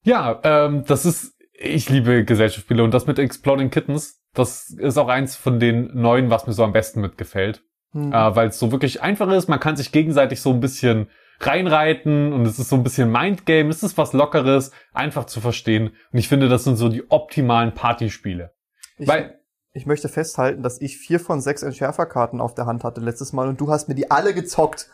[0.04, 5.08] Ja, ähm, das ist, ich liebe Gesellschaftsspiele und das mit Exploding Kittens, das ist auch
[5.08, 7.62] eins von den neuen, was mir so am besten mitgefällt.
[7.92, 8.12] Hm.
[8.12, 11.08] Äh, Weil es so wirklich einfach ist, man kann sich gegenseitig so ein bisschen
[11.40, 15.88] reinreiten und es ist so ein bisschen Mindgame, es ist was Lockeres, einfach zu verstehen.
[16.12, 18.52] Und ich finde, das sind so die optimalen Partyspiele.
[18.98, 19.40] Ich, Weil,
[19.72, 23.48] ich möchte festhalten, dass ich vier von sechs Entschärferkarten auf der Hand hatte letztes Mal
[23.48, 24.88] und du hast mir die alle gezockt.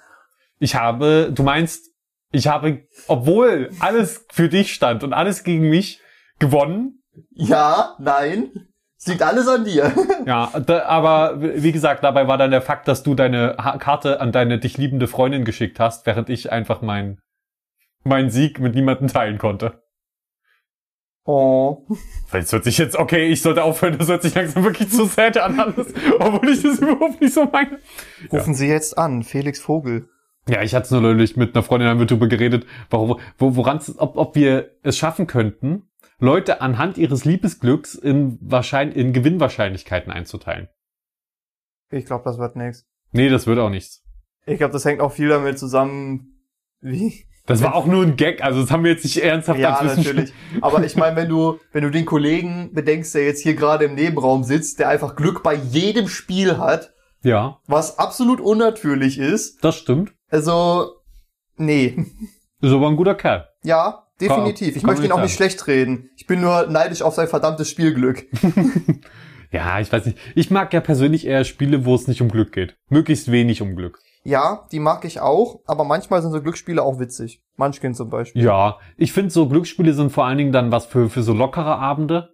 [0.59, 1.90] ich habe, du meinst,
[2.33, 6.01] ich habe, obwohl alles für dich stand und alles gegen mich,
[6.39, 7.03] gewonnen.
[7.33, 8.71] Ja, nein.
[8.99, 9.93] Es liegt alles an dir.
[10.27, 14.33] Ja, da, aber wie gesagt, dabei war dann der Fakt, dass du deine Karte an
[14.33, 17.19] deine dich liebende Freundin geschickt hast, während ich einfach mein,
[18.05, 19.83] meinen Sieg mit niemandem teilen konnte.
[21.25, 21.87] Oh.
[22.31, 25.07] Weil es hört sich jetzt, okay, ich sollte aufhören, das hört sich langsam wirklich zu
[25.07, 27.79] sad an alles, obwohl ich das überhaupt nicht so meine.
[28.31, 30.11] Rufen Sie jetzt an, Felix Vogel.
[30.49, 33.57] Ja, ich hatte es nur neulich mit einer Freundin haben wir darüber geredet, warum, wo,
[33.57, 40.13] woran ob, ob wir es schaffen könnten, Leute anhand ihres Liebesglücks in, wahrscheinlich, in Gewinnwahrscheinlichkeiten
[40.13, 40.69] einzuteilen.
[41.91, 42.87] Ich glaube, das wird nix.
[43.13, 44.03] Nee, das wird auch nichts.
[44.47, 46.45] Ich glaube, das hängt auch viel damit zusammen,
[46.81, 47.27] wie.
[47.47, 50.33] Das war auch nur ein Gag, also das haben wir jetzt nicht ernsthaft Ja, natürlich.
[50.61, 53.95] Aber ich meine, wenn du, wenn du den Kollegen bedenkst, der jetzt hier gerade im
[53.95, 59.65] Nebenraum sitzt, der einfach Glück bei jedem Spiel hat, Ja, was absolut unnatürlich ist.
[59.65, 60.13] das stimmt.
[60.31, 60.97] Also,
[61.57, 62.07] nee.
[62.61, 63.49] Ist aber ein guter Kerl.
[63.63, 64.77] Ja, definitiv.
[64.77, 66.11] Ich kann möchte ihn auch nicht schlecht reden.
[66.17, 68.27] Ich bin nur neidisch auf sein verdammtes Spielglück.
[69.53, 70.19] Ja, ich weiß nicht.
[70.35, 72.77] Ich mag ja persönlich eher Spiele, wo es nicht um Glück geht.
[72.89, 73.99] Möglichst wenig um Glück.
[74.23, 77.43] Ja, die mag ich auch, aber manchmal sind so Glücksspiele auch witzig.
[77.57, 78.43] Munchkin zum Beispiel.
[78.43, 81.79] Ja, ich finde so Glücksspiele sind vor allen Dingen dann was für, für so lockere
[81.79, 82.31] Abende.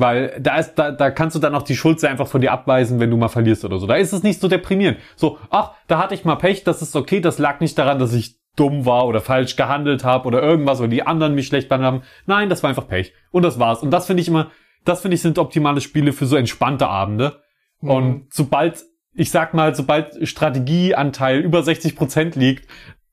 [0.00, 3.00] Weil da ist, da, da kannst du dann auch die Schuld einfach von dir abweisen,
[3.00, 3.86] wenn du mal verlierst oder so.
[3.86, 4.98] Da ist es nicht so deprimierend.
[5.14, 8.14] So, ach, da hatte ich mal Pech, das ist okay, das lag nicht daran, dass
[8.14, 11.92] ich dumm war oder falsch gehandelt habe oder irgendwas oder die anderen mich schlecht behandelt
[11.92, 12.02] haben.
[12.24, 13.12] Nein, das war einfach Pech.
[13.30, 13.82] Und das war's.
[13.82, 14.50] Und das finde ich immer,
[14.86, 17.42] das finde ich sind optimale Spiele für so entspannte Abende.
[17.80, 17.90] Mhm.
[17.90, 18.82] Und sobald,
[19.12, 22.66] ich sag mal, sobald Strategieanteil über 60 Prozent liegt,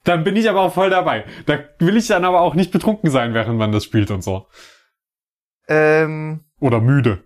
[0.05, 1.25] dann bin ich aber auch voll dabei.
[1.47, 4.47] Da will ich dann aber auch nicht betrunken sein, während man das spielt und so.
[5.67, 7.19] Ähm, Oder müde.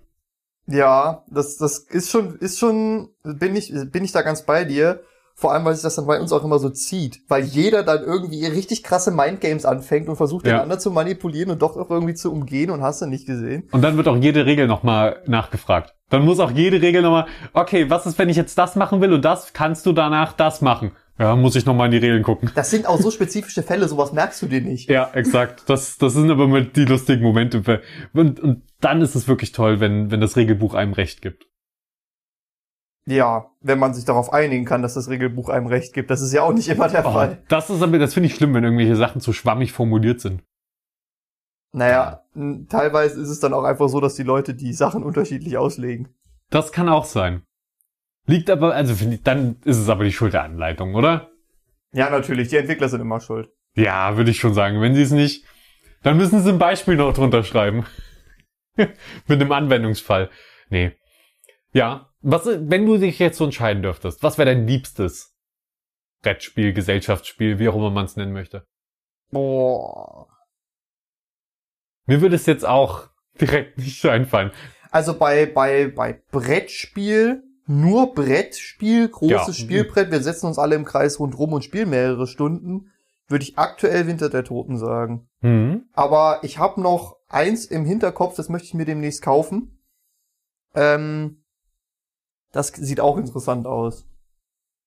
[0.67, 5.02] ja, das, das ist schon, ist schon, bin ich, bin ich da ganz bei dir.
[5.34, 7.22] Vor allem, weil sich das dann bei uns auch immer so zieht.
[7.28, 10.62] Weil jeder dann irgendwie richtig krasse Mindgames anfängt und versucht, den Ja.
[10.62, 13.67] anderen zu manipulieren und doch auch irgendwie zu umgehen und hast du nicht gesehen.
[13.72, 15.96] Und dann wird auch jede Regel nochmal nachgefragt.
[16.10, 19.13] Dann muss auch jede Regel nochmal, okay, was ist, wenn ich jetzt das machen will
[19.13, 20.91] und das kannst du danach das machen?
[21.21, 22.49] Ja, muss ich nochmal in die Regeln gucken.
[22.55, 24.89] Das sind auch so spezifische Fälle, sowas merkst du dir nicht.
[24.89, 25.69] Ja, exakt.
[25.69, 27.81] Das, das sind aber mal die lustigen Momente.
[28.12, 31.45] Und, und dann ist es wirklich toll, wenn, wenn das Regelbuch einem recht gibt.
[33.05, 36.10] Ja, wenn man sich darauf einigen kann, dass das Regelbuch einem recht gibt.
[36.10, 37.43] Das ist ja auch nicht immer der Oh, Fall.
[37.49, 40.41] das ist aber, das finde ich schlimm, wenn irgendwelche Sachen zu schwammig formuliert sind.
[41.71, 42.23] Naja,
[42.67, 46.10] teilweise ist es dann auch einfach so, dass die Leute die Sachen unterschiedlich auslegen.
[46.49, 47.43] Das kann auch sein.
[48.25, 51.31] Liegt aber, also finde ich, dann ist es aber die Schuld der Anleitung, oder?
[51.91, 53.49] Ja, natürlich, die Entwickler sind immer schuld.
[53.75, 54.81] Ja, würde ich schon sagen.
[54.81, 55.45] Wenn sie es nicht,
[56.03, 57.86] dann müssen sie ein Beispiel noch drunter schreiben.
[58.75, 58.91] Mit
[59.27, 60.29] einem Anwendungsfall.
[60.69, 60.93] Nee.
[61.73, 65.36] Ja, was, wenn du dich jetzt so entscheiden dürftest, was wäre dein liebstes
[66.21, 68.65] Brettspiel, Gesellschaftsspiel, wie auch immer man es nennen möchte?
[69.31, 70.27] Boah.
[72.05, 73.10] Mir würde es jetzt auch
[73.41, 74.51] direkt nicht einfallen.
[74.91, 79.54] Also bei, bei, bei Brettspiel, nur Brettspiel, großes Ja.
[79.54, 82.91] Spielbrett, wir setzen uns alle im Kreis rundrum und spielen mehrere Stunden,
[83.28, 85.28] würde ich aktuell Winter der Toten sagen.
[85.41, 85.86] Hm.
[85.93, 89.80] Aber ich habe noch eins im Hinterkopf, das möchte ich mir demnächst kaufen.
[90.76, 91.43] Ähm,
[92.52, 94.08] das sieht auch interessant aus.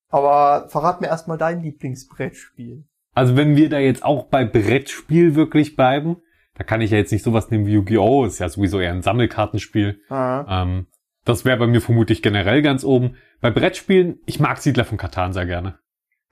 [0.09, 2.85] Aber verrat mir erstmal dein Lieblingsbrettspiel.
[3.15, 6.17] Also wenn wir da jetzt auch bei Brettspiel wirklich bleiben,
[6.57, 8.25] da kann ich ja jetzt nicht sowas nehmen wie Yu-Gi-Oh!
[8.25, 10.01] Ist ja sowieso eher ein Sammelkartenspiel.
[10.09, 10.63] Ah.
[10.63, 10.87] Ähm,
[11.25, 13.17] Das wäre bei mir vermutlich generell ganz oben.
[13.41, 15.79] Bei Brettspielen, ich mag Siedler von Katan sehr gerne.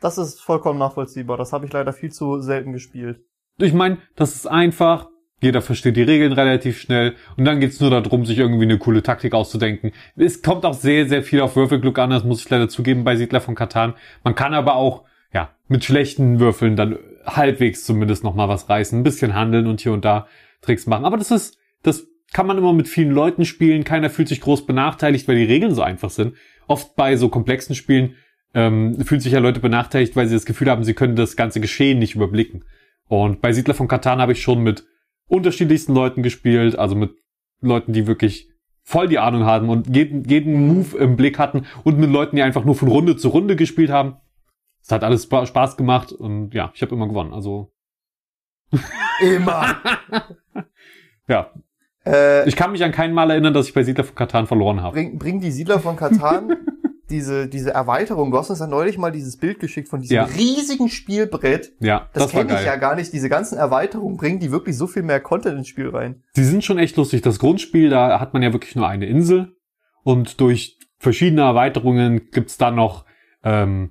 [0.01, 1.37] Das ist vollkommen nachvollziehbar.
[1.37, 3.21] Das habe ich leider viel zu selten gespielt.
[3.59, 5.09] Ich meine, das ist einfach.
[5.41, 9.03] Jeder versteht die Regeln relativ schnell und dann geht's nur darum, sich irgendwie eine coole
[9.03, 9.91] Taktik auszudenken.
[10.15, 13.17] Es kommt auch sehr, sehr viel auf Würfelglück an, das muss ich leider zugeben bei
[13.17, 13.95] Siedler von Katan.
[14.23, 15.03] Man kann aber auch,
[15.33, 19.93] ja, mit schlechten Würfeln dann halbwegs zumindest nochmal was reißen, ein bisschen handeln und hier
[19.93, 20.29] und da
[20.61, 21.05] Tricks machen.
[21.05, 24.67] Aber das ist, das kann man immer mit vielen Leuten spielen, keiner fühlt sich groß
[24.67, 26.35] benachteiligt, weil die Regeln so einfach sind.
[26.67, 28.17] Oft bei so komplexen Spielen
[28.55, 31.61] ähm, fühlen sich ja Leute benachteiligt, weil sie das Gefühl haben, sie können das ganze
[31.61, 32.65] Geschehen nicht überblicken.
[33.09, 34.85] Und bei Siedler von Katan habe ich schon mit
[35.27, 37.13] unterschiedlichsten Leuten gespielt, also mit
[37.61, 38.49] Leuten, die wirklich
[38.83, 42.43] voll die Ahnung haben und jeden, jeden Move im Blick hatten und mit Leuten, die
[42.43, 44.17] einfach nur von Runde zu Runde gespielt haben.
[44.83, 47.33] Es hat alles Spaß gemacht und ja, ich habe immer gewonnen.
[47.33, 47.73] Also
[49.21, 49.77] Immer.
[51.29, 51.53] ja,
[52.07, 54.81] äh, ich kann mich an kein Mal erinnern, dass ich bei Siedler von Katan verloren
[54.83, 54.95] habe.
[54.95, 56.57] bring, bring die Siedler von Katan
[57.11, 58.31] diese, diese Erweiterung.
[58.31, 60.25] Du hast uns ja neulich mal dieses Bild geschickt von diesem Ja.
[60.25, 61.73] riesigen Spielbrett.
[61.79, 63.13] Ja, Das, das, kenne ich ja gar nicht.
[63.13, 66.23] Diese ganzen Erweiterungen bringen die wirklich so viel mehr Content ins Spiel rein.
[66.37, 67.21] Die sind schon echt lustig.
[67.23, 69.55] Das Grundspiel, da hat man ja wirklich nur eine Insel
[70.03, 73.05] und durch verschiedene Erweiterungen gibt's dann noch,
[73.45, 73.91] ähm,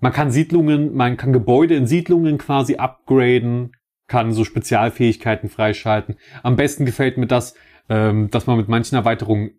[0.00, 3.72] man kann Siedlungen, man kann Gebäude in Siedlungen quasi upgraden,
[4.08, 6.16] kann so Spezialfähigkeiten freischalten.
[6.42, 7.54] Am besten gefällt mir das,
[7.88, 9.50] ähm, dass man mit manchen Erweiterungen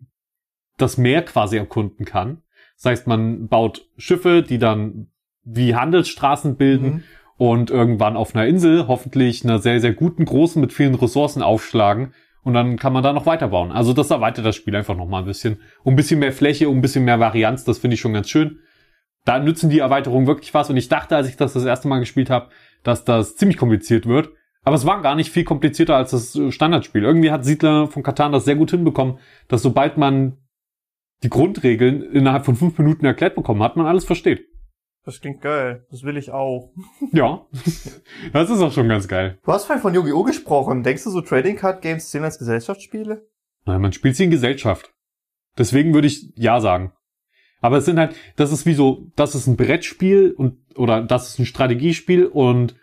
[0.76, 2.42] das Meer quasi erkunden kann.
[2.76, 5.08] Das heißt, man baut Schiffe, die dann
[5.44, 7.02] wie Handelsstraßen bilden Mhm.
[7.36, 12.12] und irgendwann auf einer Insel hoffentlich einer sehr, sehr guten, großen mit vielen Ressourcen aufschlagen
[12.42, 13.70] und dann kann man da noch weiterbauen.
[13.72, 15.60] Also das erweitert das Spiel einfach noch mal ein bisschen.
[15.82, 18.28] Um ein bisschen mehr Fläche, um ein bisschen mehr Varianz, das finde ich schon ganz
[18.28, 18.58] schön.
[19.26, 21.98] Da nützen die Erweiterungen wirklich was und ich dachte, als ich das das erste Mal
[22.00, 22.48] gespielt habe,
[22.82, 24.30] dass das ziemlich kompliziert wird.
[24.62, 27.02] Aber es war gar nicht viel komplizierter als das äh, Standardspiel.
[27.02, 29.18] Irgendwie hat Siedler von Katan das sehr gut hinbekommen,
[29.48, 30.36] dass sobald man
[31.22, 34.46] die Grundregeln innerhalb von fünf Minuten erklärt bekommen hat, man alles versteht.
[35.04, 35.86] Das klingt geil.
[35.90, 36.72] Das will ich auch.
[37.12, 37.46] Ja,
[38.32, 39.38] das ist auch schon ganz geil.
[39.44, 40.22] Du hast vorhin von Yu-Gi-Oh!
[40.22, 40.82] gesprochen.
[40.82, 43.26] Denkst du, so Trading Card Games zählen als Gesellschaftsspiele?
[43.64, 44.92] Nein, man spielt sie in Gesellschaft.
[45.58, 46.92] Deswegen würde ich ja sagen.
[47.60, 51.30] Aber es sind halt, das ist wie so, das ist ein Brettspiel und, oder das
[51.30, 52.76] ist ein Strategiespiel und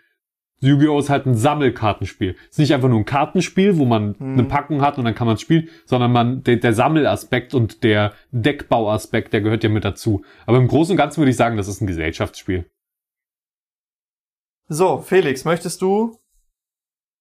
[0.60, 0.98] Yu-Gi-Oh!
[0.98, 2.34] ist halt ein Sammelkartenspiel.
[2.44, 4.32] Es ist nicht einfach nur ein Kartenspiel, wo man Hm.
[4.32, 8.12] eine Packung hat und dann kann man spielen, sondern man, der, der Sammelaspekt und der
[8.32, 10.24] Deckbauaspekt, der gehört ja mit dazu.
[10.46, 12.68] Aber im Großen und Ganzen würde ich sagen, das ist ein Gesellschaftsspiel.
[14.68, 16.18] So, Felix, möchtest du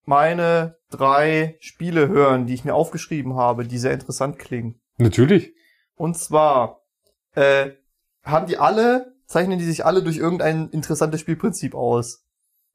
[0.06, 4.82] meine drei Spiele hören, die ich mir aufgeschrieben habe, die sehr interessant klingen?
[4.98, 5.54] Natürlich.
[5.96, 6.82] Und zwar
[7.36, 7.72] äh,
[8.24, 12.27] haben die alle, zeichnen die sich alle durch irgendein interessantes Spielprinzip aus.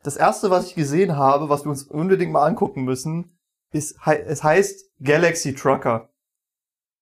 [0.02, 3.36] Das erste, was ich gesehen habe, was wir uns unbedingt mal angucken müssen,
[3.72, 6.08] ist, es heißt Galaxy Trucker.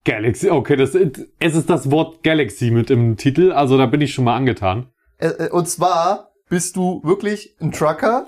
[0.05, 4.15] Galaxy, okay, das, es ist das Wort Galaxy mit im Titel, also da bin ich
[4.15, 4.89] schon mal angetan.
[5.19, 8.27] Äh, äh, und zwar bist du wirklich ein Trucker,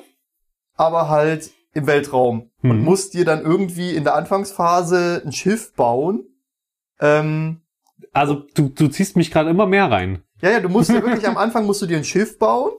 [0.76, 2.84] aber halt im Weltraum und Mhm.
[2.84, 6.24] musst dir dann irgendwie in der Anfangsphase ein Schiff bauen.
[7.00, 7.62] Ähm,
[8.12, 10.22] Also du, du ziehst mich gerade immer mehr rein.
[10.42, 12.72] ja, ja, du musst dir wirklich am Anfang musst du dir ein Schiff bauen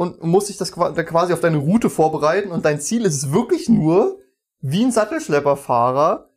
[0.00, 3.68] und musst dich das quasi auf deine Route vorbereiten und dein Ziel ist es wirklich
[3.68, 4.18] nur,
[4.62, 6.30] wie ein Sattelschlepperfahrer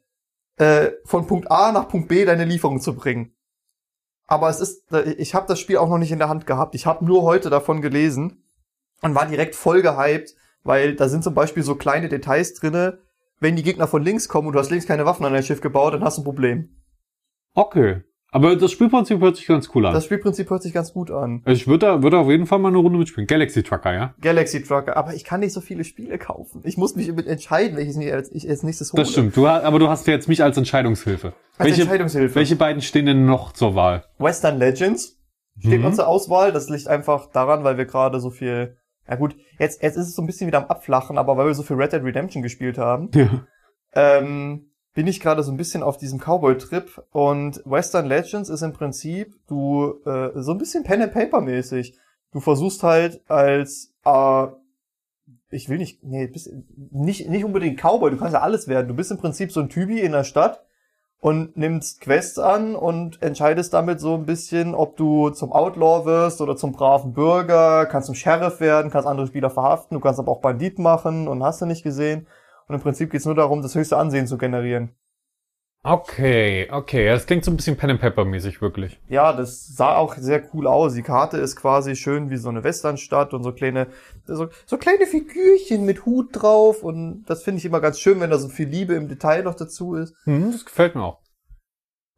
[0.58, 3.34] äh, von Punkt A nach Punkt B deine Lieferung zu bringen.
[4.28, 6.76] Aber es ist, ich habe das Spiel auch noch nicht in der Hand gehabt.
[6.76, 8.43] Ich habe nur heute davon gelesen
[9.02, 12.99] und war direkt voll gehypt, weil da sind zum Beispiel so kleine Details drinne.
[13.39, 15.62] Wenn die Gegner von links kommen und du hast links keine Waffen an dein Schiff
[15.62, 16.82] gebaut, dann hast du ein Problem.
[17.54, 18.02] Okay.
[18.34, 19.93] Aber das Spielprinzip hört sich ganz cool an.
[19.93, 21.41] Das Spielprinzip hört sich ganz gut an.
[21.46, 23.28] Also ich würde da, würde auf jeden Fall mal eine Runde mitspielen.
[23.28, 24.15] Galaxy Trucker, ja?
[24.22, 26.62] Galaxy Trucker, aber ich kann nicht so viele Spiele kaufen.
[26.65, 29.04] Ich muss mich entscheiden, welches mir als, ich als nächstes hole.
[29.04, 29.38] Das stimmt.
[29.38, 31.34] Du, aber du hast jetzt mich als Entscheidungshilfe.
[31.58, 32.36] Als welche, Entscheidungshilfe.
[32.36, 34.04] welche beiden stehen denn noch zur Wahl?
[34.17, 35.19] Western Legends
[35.60, 35.86] steht Mhm.
[35.86, 36.52] uns zur Auswahl.
[36.52, 38.78] Das liegt einfach daran, weil wir gerade so viel.
[39.08, 41.54] Ja gut, jetzt, jetzt ist es so ein bisschen wieder am Abflachen, aber weil wir
[41.54, 43.46] so viel Red Dead Redemption gespielt haben, Ja.
[43.93, 48.73] ähm, bin ich gerade so ein bisschen auf diesem Cowboy-Trip und Western Legends ist im
[48.73, 51.97] Prinzip du äh, so ein bisschen Pen and Paper mäßig.
[52.32, 54.47] Du versuchst halt als äh,
[55.49, 56.51] ich will nicht, nee, bist,
[56.91, 58.88] nicht nicht unbedingt Cowboy, du kannst ja alles werden.
[58.88, 60.63] Du bist im Prinzip so ein Typi in der Stadt
[61.19, 66.41] und nimmst Quests an und entscheidest damit so ein bisschen, ob du zum Outlaw wirst
[66.41, 70.32] oder zum braven Bürger, kannst zum Sheriff werden, kannst andere Spieler verhaften, du kannst aber
[70.32, 72.27] auch Bandit machen und hast du nicht gesehen.
[72.67, 74.95] Und im Prinzip geht's nur darum, das höchste Ansehen zu generieren.
[75.86, 77.08] Okay, okay.
[77.08, 79.02] Das klingt so ein bisschen Pen and Paper mäßig, wirklich.
[79.10, 80.93] Ja, das sah auch sehr cool aus.
[80.93, 83.88] Die Karte ist quasi schön wie so eine Westernstadt und so kleine,
[84.26, 88.30] so, so kleine Figürchen mit Hut drauf und das finde ich immer ganz schön, wenn
[88.30, 90.15] da so viel Liebe im Detail noch dazu ist.
[90.23, 91.19] Hm, das gefällt mir auch.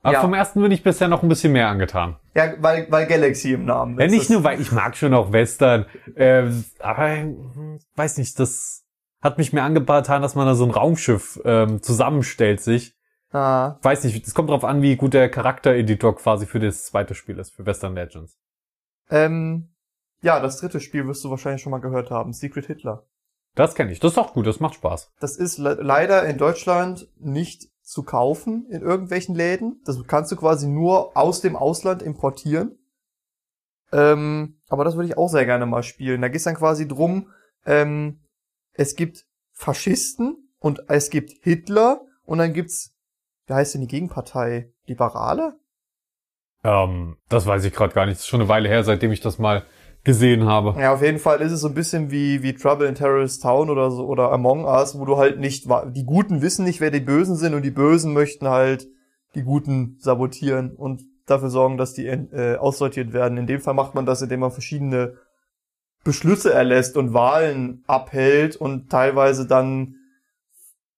[0.04, 0.22] Aber Ja.
[0.22, 2.18] vom ersten bin ich bisher noch ein bisschen mehr angetan.
[2.36, 4.12] Ja, weil, weil Galaxy im Namen Ja, ist.
[4.12, 6.44] nicht Das- nur, weil ich mag schon auch Western, äh,
[6.78, 8.85] aber hm, weiß nicht, das
[9.26, 12.96] hat mich mehr angetan, dass man da so ein Raumschiff ähm, zusammenstellt sich.
[13.32, 17.16] Ah, Weiß nicht, es kommt drauf an, wie gut der Charaktereditor quasi für das zweite
[17.16, 18.38] Spiel ist, für Western Legends.
[19.10, 19.70] ähm,
[20.22, 22.34] ja, das dritte Spiel wirst du wahrscheinlich schon mal gehört haben.
[22.34, 23.06] Secret Hitler.
[23.56, 24.00] Das kenne ich.
[24.00, 25.12] Das ist auch gut, das macht Spaß.
[25.20, 29.82] Das ist le leider in Deutschland nicht zu kaufen in irgendwelchen Läden.
[29.86, 32.78] Das kannst du quasi nur aus dem Ausland importieren.
[33.92, 36.22] Ähm, aber das würde ich auch sehr gerne mal spielen.
[36.22, 37.30] Da geht es dann quasi drum,
[37.66, 38.20] ähm,
[38.78, 42.94] es gibt Faschisten und es gibt Hitler und dann gibt's,
[43.48, 44.72] wie heißt denn die Gegenpartei?
[44.86, 45.58] Liberale?
[46.64, 48.16] Ähm, das weiß ich gerade gar nicht.
[48.16, 49.66] Das ist schon eine Weile her, seitdem ich das mal
[50.04, 50.80] gesehen habe.
[50.80, 53.70] Ja, auf jeden Fall ist es so ein bisschen wie, wie Trouble in Terrorist Town
[53.70, 57.00] oder so, oder Among Us, wo du halt nicht, die Guten wissen nicht, wer die
[57.00, 58.88] Bösen sind und die Bösen möchten halt
[59.34, 63.38] die Guten sabotieren und dafür sorgen, dass die äh, aussortiert werden.
[63.38, 65.18] In dem Fall macht man das, indem man verschiedene
[66.06, 69.96] Beschlüsse erlässt und Wahlen abhält und teilweise dann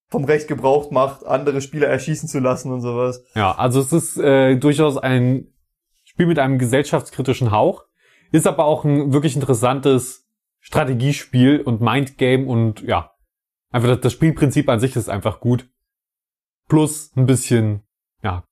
[0.10, 3.24] vom Recht Gebrauch macht, andere Spieler erschießen zu lassen und sowas.
[3.34, 5.48] Ja, also es ist äh, durchaus ein
[6.04, 7.86] Spiel mit einem gesellschaftskritischen Hauch,
[8.32, 10.28] ist aber auch ein wirklich interessantes
[10.60, 13.12] Strategiespiel und Mindgame und ja,
[13.72, 15.70] einfach das, Spielprinzip an sich ist einfach gut.
[16.67, 17.84] Plus ein bisschen,
[18.22, 18.43] ja,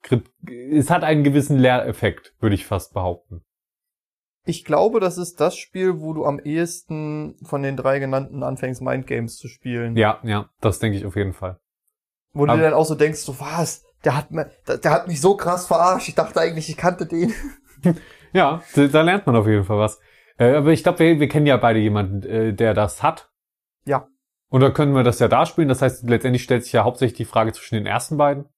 [0.72, 3.45] es hat einen gewissen Lehreffekt, würde ich fast behaupten.
[4.46, 8.82] Ich glaube, das ist das Spiel, wo du am ehesten von den drei genannten anfängst,
[8.82, 9.96] Mindgames zu spielen.
[9.98, 11.60] Ja, ja, das denke ich auf jeden Fall.
[12.34, 14.92] Wo du Aber- dir dann auch so denkst, so was, der hat, mir, der, der
[14.92, 16.08] hat mich so krass verarscht.
[16.10, 17.34] Ich dachte eigentlich, ich kannte den.
[18.34, 19.98] Ja, da, da lernt man auf jeden Fall was.
[20.38, 23.32] Äh, aber ich glaube, wir, wir kennen ja beide jemanden, äh, der das hat.
[23.86, 24.10] Ja.
[24.50, 25.70] Und da können wir das ja da spielen.
[25.70, 28.50] Das heißt, letztendlich stellt sich ja hauptsächlich die Frage zwischen den ersten beiden.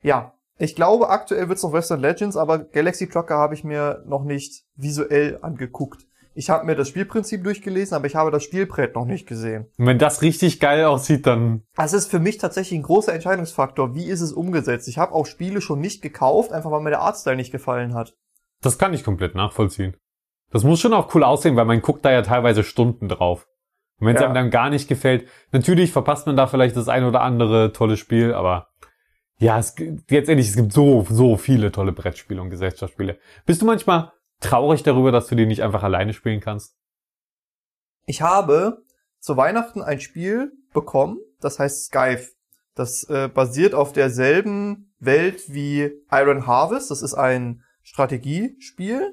[0.00, 0.32] Ja,
[0.62, 4.62] ich glaube, aktuell wird's noch Western Legends, aber Galaxy Trucker habe ich mir noch nicht
[4.76, 6.02] visuell angeguckt.
[6.34, 9.66] Ich habe mir das Spielprinzip durchgelesen, aber ich habe das Spielbrett noch nicht gesehen.
[9.76, 13.94] Und wenn das richtig geil aussieht, dann Das ist für mich tatsächlich ein großer Entscheidungsfaktor.
[13.94, 14.88] Wie ist es umgesetzt?
[14.88, 18.14] Ich habe auch Spiele schon nicht gekauft, einfach weil mir der Artstyle nicht gefallen hat.
[18.62, 19.96] das kann ich komplett nachvollziehen.
[20.52, 23.46] Das muss schon auch cool aussehen, weil man guckt da ja teilweise Stunden drauf.
[23.98, 24.26] Und wenn es Ja.
[24.26, 27.96] einem dann gar nicht gefällt, natürlich verpasst man da vielleicht das ein oder andere tolle
[27.96, 28.68] Spiel, aber
[29.42, 33.18] ja, es, gibt- letztendlich, es gibt so, so viele tolle Brettspiele und Gesellschaftsspiele.
[33.44, 36.76] Bist du manchmal traurig darüber, dass du die nicht einfach alleine spielen kannst?
[38.06, 38.82] Ich habe
[39.20, 42.26] zu Weihnachten ein Spiel bekommen, das heißt Skype.
[42.74, 46.90] Das äh, basiert auf derselben Welt wie Iron Harvest.
[46.90, 49.12] Das ist ein Strategiespiel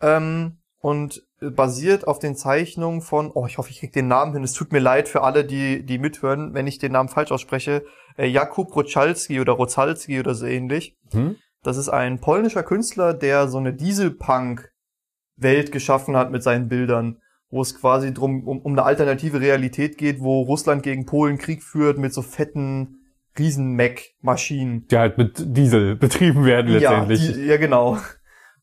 [0.00, 4.42] ähm, und basiert auf den Zeichnungen von, oh, ich hoffe, ich krieg den Namen hin.
[4.42, 7.84] Es tut mir leid für alle, die die mithören, wenn ich den Namen falsch ausspreche.
[8.16, 10.96] Äh, Jakub Rochalski oder Rocalski oder so ähnlich.
[11.12, 11.36] Hm?
[11.62, 17.20] Das ist ein polnischer Künstler, der so eine Dieselpunk-Welt geschaffen hat mit seinen Bildern,
[17.50, 21.62] wo es quasi drum um, um eine alternative Realität geht, wo Russland gegen Polen Krieg
[21.62, 23.00] führt mit so fetten
[23.38, 24.86] Riesen-Mac-Maschinen.
[24.88, 27.28] Die halt mit Diesel betrieben werden letztendlich.
[27.28, 27.98] Ja, die, ja, genau.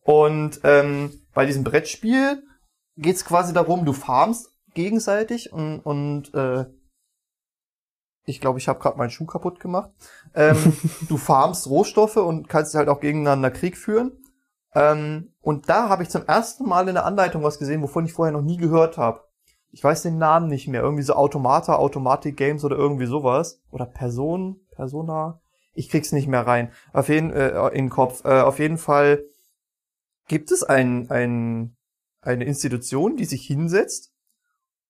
[0.01, 2.41] Und ähm, bei diesem Brettspiel
[2.97, 6.65] geht's quasi darum, du farmst gegenseitig und, und äh,
[8.25, 9.91] ich glaube, ich habe gerade meinen Schuh kaputt gemacht.
[10.33, 10.57] Ähm,
[11.09, 14.11] du farmst Rohstoffe und kannst halt auch gegeneinander Krieg führen.
[14.75, 18.13] Ähm, und da habe ich zum ersten Mal in der Anleitung was gesehen, wovon ich
[18.13, 19.21] vorher noch nie gehört habe.
[19.71, 20.81] Ich weiß den Namen nicht mehr.
[20.81, 23.61] Irgendwie so Automata, Automatic Games oder irgendwie sowas.
[23.71, 25.41] Oder Person, Persona.
[25.73, 26.71] Ich krieg's nicht mehr rein.
[26.93, 28.23] Auf jeden äh, in den Kopf.
[28.23, 29.23] Äh, auf jeden Fall
[30.27, 31.75] gibt es ein, ein,
[32.23, 34.11] eine Institution, die sich hinsetzt,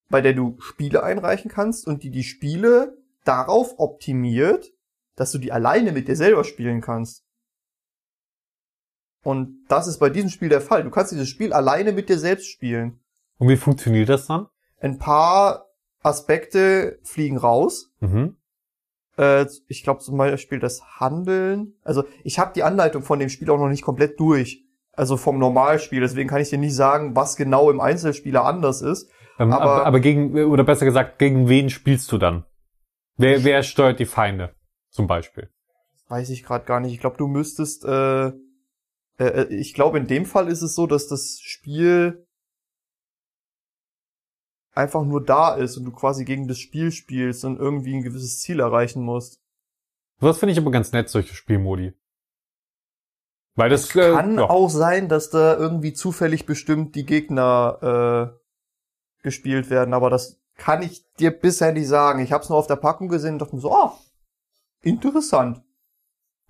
[0.10, 4.72] bei der du Spiele einreichen kannst und die die Spiele darauf optimiert,
[5.15, 7.24] dass du die alleine mit dir selber spielen kannst.
[9.24, 10.84] Und das ist bei diesem Spiel der Fall.
[10.84, 13.00] Du kannst dieses Spiel alleine mit dir selbst spielen.
[13.38, 14.48] Und wie funktioniert das dann?
[14.80, 15.69] Ein paar
[16.02, 17.91] Aspekte fliegen raus.
[18.02, 18.36] Mhm.
[19.17, 21.75] Äh, ich glaube zum Beispiel das Handeln.
[21.84, 24.62] Also ich habe die Anleitung von dem Spiel auch noch nicht komplett durch.
[24.94, 26.00] Also vom Normalspiel.
[26.02, 29.10] Deswegen kann ich dir nicht sagen, was genau im Einzelspieler anders ist.
[29.39, 32.46] Ähm, Aber- aber, gegen, oder besser gesagt, gegen wen spielst du dann?
[33.17, 34.56] Wer, wer steuert die Feinde?
[34.89, 35.50] Zum Beispiel.
[36.08, 36.94] Weiß ich gerade gar nicht.
[36.94, 37.83] Ich glaube, du müsstest.
[37.85, 38.31] Äh,
[39.17, 42.27] äh, ich glaube, in dem Fall ist es so, dass das Spiel
[44.75, 48.39] einfach nur da ist und du quasi gegen das Spiel spielst und irgendwie ein gewisses
[48.39, 49.39] Ziel erreichen musst.
[50.19, 51.94] Das finde ich aber ganz nett, solche Spielmodi.
[53.56, 54.49] Weil das, äh, Kann ja.
[54.49, 60.81] auch sein, dass da irgendwie zufällig bestimmt die Gegner äh, gespielt werden, aber das kann
[60.81, 62.19] ich dir bisher nicht sagen.
[62.19, 63.93] Ich habe es nur auf der Packung gesehen und dachte mir so, ah,
[64.81, 65.62] interessant.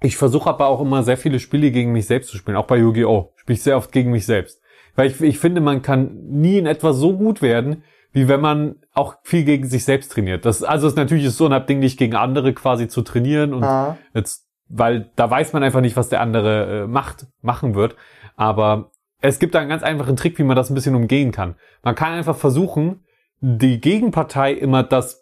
[0.02, 2.58] Ich versuche aber auch immer sehr viele Spiele gegen mich selbst zu spielen.
[2.58, 3.32] Auch bei Yu-Gi-Oh!
[3.38, 4.60] spiele ich sehr oft gegen mich selbst.
[4.96, 8.76] Weil ich, ich finde, man kann nie in etwas so gut werden, wie wenn man
[8.94, 10.46] auch viel gegen sich selbst trainiert.
[10.46, 13.64] Das, also ist natürlich ist so ein Ding, nicht gegen andere quasi zu trainieren und
[13.64, 13.98] Ah.
[14.14, 14.43] jetzt,
[14.76, 17.96] weil da weiß man einfach nicht, was der andere äh, macht, machen wird.
[18.36, 21.56] Aber es gibt da einen ganz einfachen Trick, wie man das ein bisschen umgehen kann.
[21.84, 23.06] Man kann einfach versuchen,
[23.40, 25.22] die Gegenpartei immer das,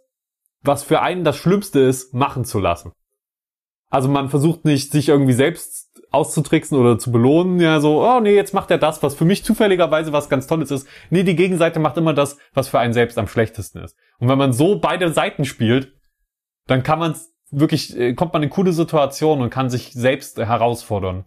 [0.63, 2.93] was für einen das Schlimmste ist, machen zu lassen.
[3.89, 8.35] Also man versucht nicht, sich irgendwie selbst auszutricksen oder zu belohnen, ja, so, oh nee,
[8.35, 10.87] jetzt macht er das, was für mich zufälligerweise was ganz Tolles ist.
[11.09, 13.97] Nee, die Gegenseite macht immer das, was für einen selbst am schlechtesten ist.
[14.19, 15.93] Und wenn man so beide Seiten spielt,
[16.67, 17.15] dann kann man
[17.51, 21.25] wirklich, äh, kommt man in coole Situationen und kann sich selbst äh, herausfordern.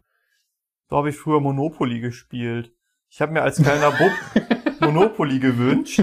[0.91, 2.72] So habe ich früher Monopoly gespielt.
[3.09, 4.12] Ich habe mir als kleiner Bub
[4.81, 6.03] Monopoly gewünscht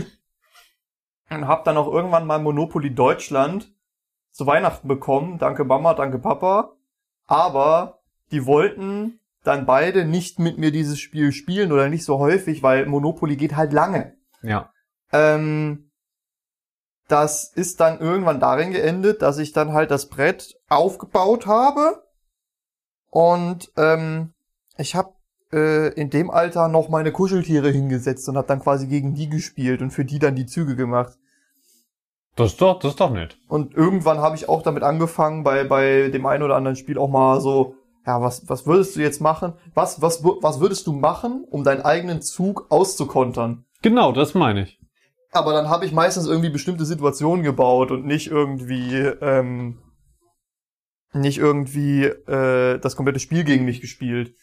[1.29, 3.73] und habe dann auch irgendwann mal Monopoly Deutschland
[4.31, 5.37] zu Weihnachten bekommen.
[5.37, 6.73] Danke Mama, danke Papa.
[7.25, 8.01] Aber
[8.31, 12.85] die wollten dann beide nicht mit mir dieses Spiel spielen oder nicht so häufig, weil
[12.85, 14.15] Monopoly geht halt lange.
[14.41, 14.71] Ja.
[15.11, 15.90] Ähm,
[17.11, 22.03] das ist dann irgendwann darin geendet, dass ich dann halt das Brett aufgebaut habe
[23.09, 24.33] und ähm,
[24.77, 25.13] ich habe
[25.51, 29.81] äh, in dem Alter noch meine Kuscheltiere hingesetzt und habe dann quasi gegen die gespielt
[29.81, 31.17] und für die dann die Züge gemacht.
[32.35, 33.37] Das ist doch, das ist doch nett.
[33.49, 37.09] Und irgendwann habe ich auch damit angefangen, bei, bei dem einen oder anderen Spiel auch
[37.09, 37.75] mal so,
[38.07, 39.53] ja, was, was würdest du jetzt machen?
[39.73, 43.65] Was, was, was würdest du machen, um deinen eigenen Zug auszukontern?
[43.81, 44.80] Genau, das meine ich.
[45.31, 49.79] Aber dann habe ich meistens irgendwie bestimmte Situationen gebaut und nicht irgendwie, ähm,
[51.13, 54.35] nicht irgendwie äh, das komplette Spiel gegen mich gespielt.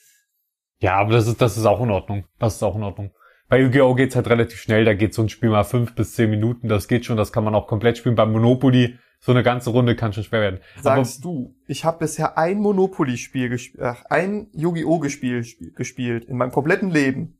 [0.80, 2.24] Ja, aber das ist, das ist auch in Ordnung.
[2.38, 3.10] Das ist auch in Ordnung.
[3.48, 3.94] Bei Yu-Gi-Oh!
[3.94, 6.86] geht's halt relativ schnell, da geht so ein Spiel mal fünf bis zehn Minuten, das
[6.86, 8.14] geht schon, das kann man auch komplett spielen.
[8.14, 10.60] Beim Monopoly, so eine ganze Runde kann schon schwer werden.
[10.82, 14.98] Sagst du, ich habe bisher ein Monopoly-Spiel gespielt, ach, ein Yu-Gi-Oh!
[14.98, 17.37] Gespiel, spiel, gespielt in meinem kompletten Leben.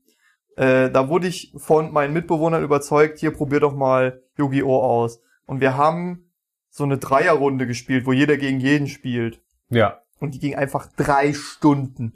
[0.59, 4.81] Äh, da wurde ich von meinen Mitbewohnern überzeugt, hier probier doch mal Yu-Gi-Oh!
[4.83, 5.23] aus.
[5.47, 6.33] Und wir haben
[6.69, 9.41] so eine Dreierrunde gespielt, wo jeder gegen jeden spielt.
[9.71, 10.01] Ja.
[10.19, 12.15] Und die ging einfach drei Stunden.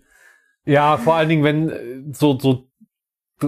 [0.65, 2.69] Ja, vor allen Dingen, wenn äh, so, so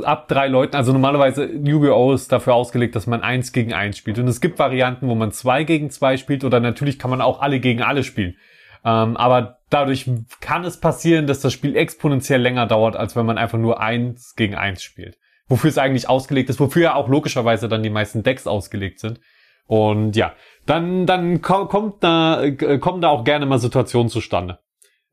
[0.04, 2.12] ab drei Leuten, also normalerweise Yu-Gi-Oh!
[2.12, 4.20] ist dafür ausgelegt, dass man eins gegen eins spielt.
[4.20, 7.40] Und es gibt Varianten, wo man zwei gegen zwei spielt oder natürlich kann man auch
[7.40, 8.36] alle gegen alle spielen.
[8.84, 10.10] Ähm, aber dadurch
[10.40, 14.34] kann es passieren, dass das Spiel exponentiell länger dauert, als wenn man einfach nur eins
[14.36, 15.18] gegen eins spielt.
[15.48, 19.20] Wofür es eigentlich ausgelegt ist, wofür ja auch logischerweise dann die meisten Decks ausgelegt sind.
[19.66, 20.34] Und ja,
[20.66, 24.58] dann, dann ko kommt da, kommen da auch gerne mal Situationen zustande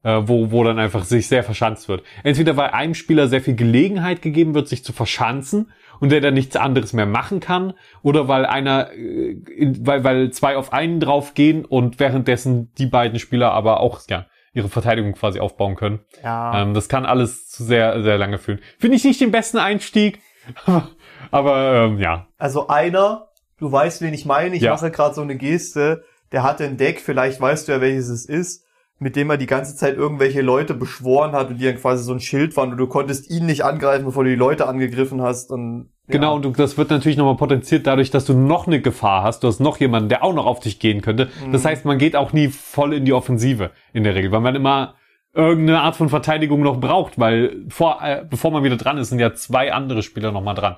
[0.03, 2.03] äh, wo, wo dann einfach sich sehr verschanzt wird.
[2.23, 6.33] Entweder weil einem Spieler sehr viel Gelegenheit gegeben wird, sich zu verschanzen und der dann
[6.33, 7.73] nichts anderes mehr machen kann,
[8.03, 9.37] oder weil einer, äh,
[9.79, 14.67] weil, weil zwei auf einen draufgehen und währenddessen die beiden Spieler aber auch ja, ihre
[14.67, 15.99] Verteidigung quasi aufbauen können.
[16.21, 16.61] Ja.
[16.63, 18.59] Ähm, das kann alles zu sehr, sehr lange führen.
[18.79, 20.19] Finde ich nicht den besten Einstieg,
[21.31, 22.27] aber, ähm, ja.
[22.37, 24.71] Also einer, du weißt, wen ich meine, ich Ja.
[24.73, 28.25] mache gerade so eine Geste, der hatte ein Deck, vielleicht weißt du ja, welches es
[28.25, 28.65] ist,
[29.01, 32.13] mit dem er die ganze Zeit irgendwelche Leute beschworen hat und die dann quasi so
[32.13, 35.49] ein Schild waren und du konntest ihn nicht angreifen, bevor du die Leute angegriffen hast
[35.49, 36.13] und ja.
[36.13, 39.43] Genau, und das wird natürlich nochmal potenziert dadurch, dass du noch eine Gefahr hast.
[39.43, 41.29] Du hast noch jemanden, der auch noch auf dich gehen könnte.
[41.51, 44.55] Das heißt, man geht auch nie voll in die Offensive in der Regel, weil man
[44.55, 44.95] immer
[45.33, 49.19] irgendeine Art von Verteidigung noch braucht, weil vor, äh, bevor man wieder dran ist, sind
[49.19, 50.75] ja zwei andere Spieler nochmal dran.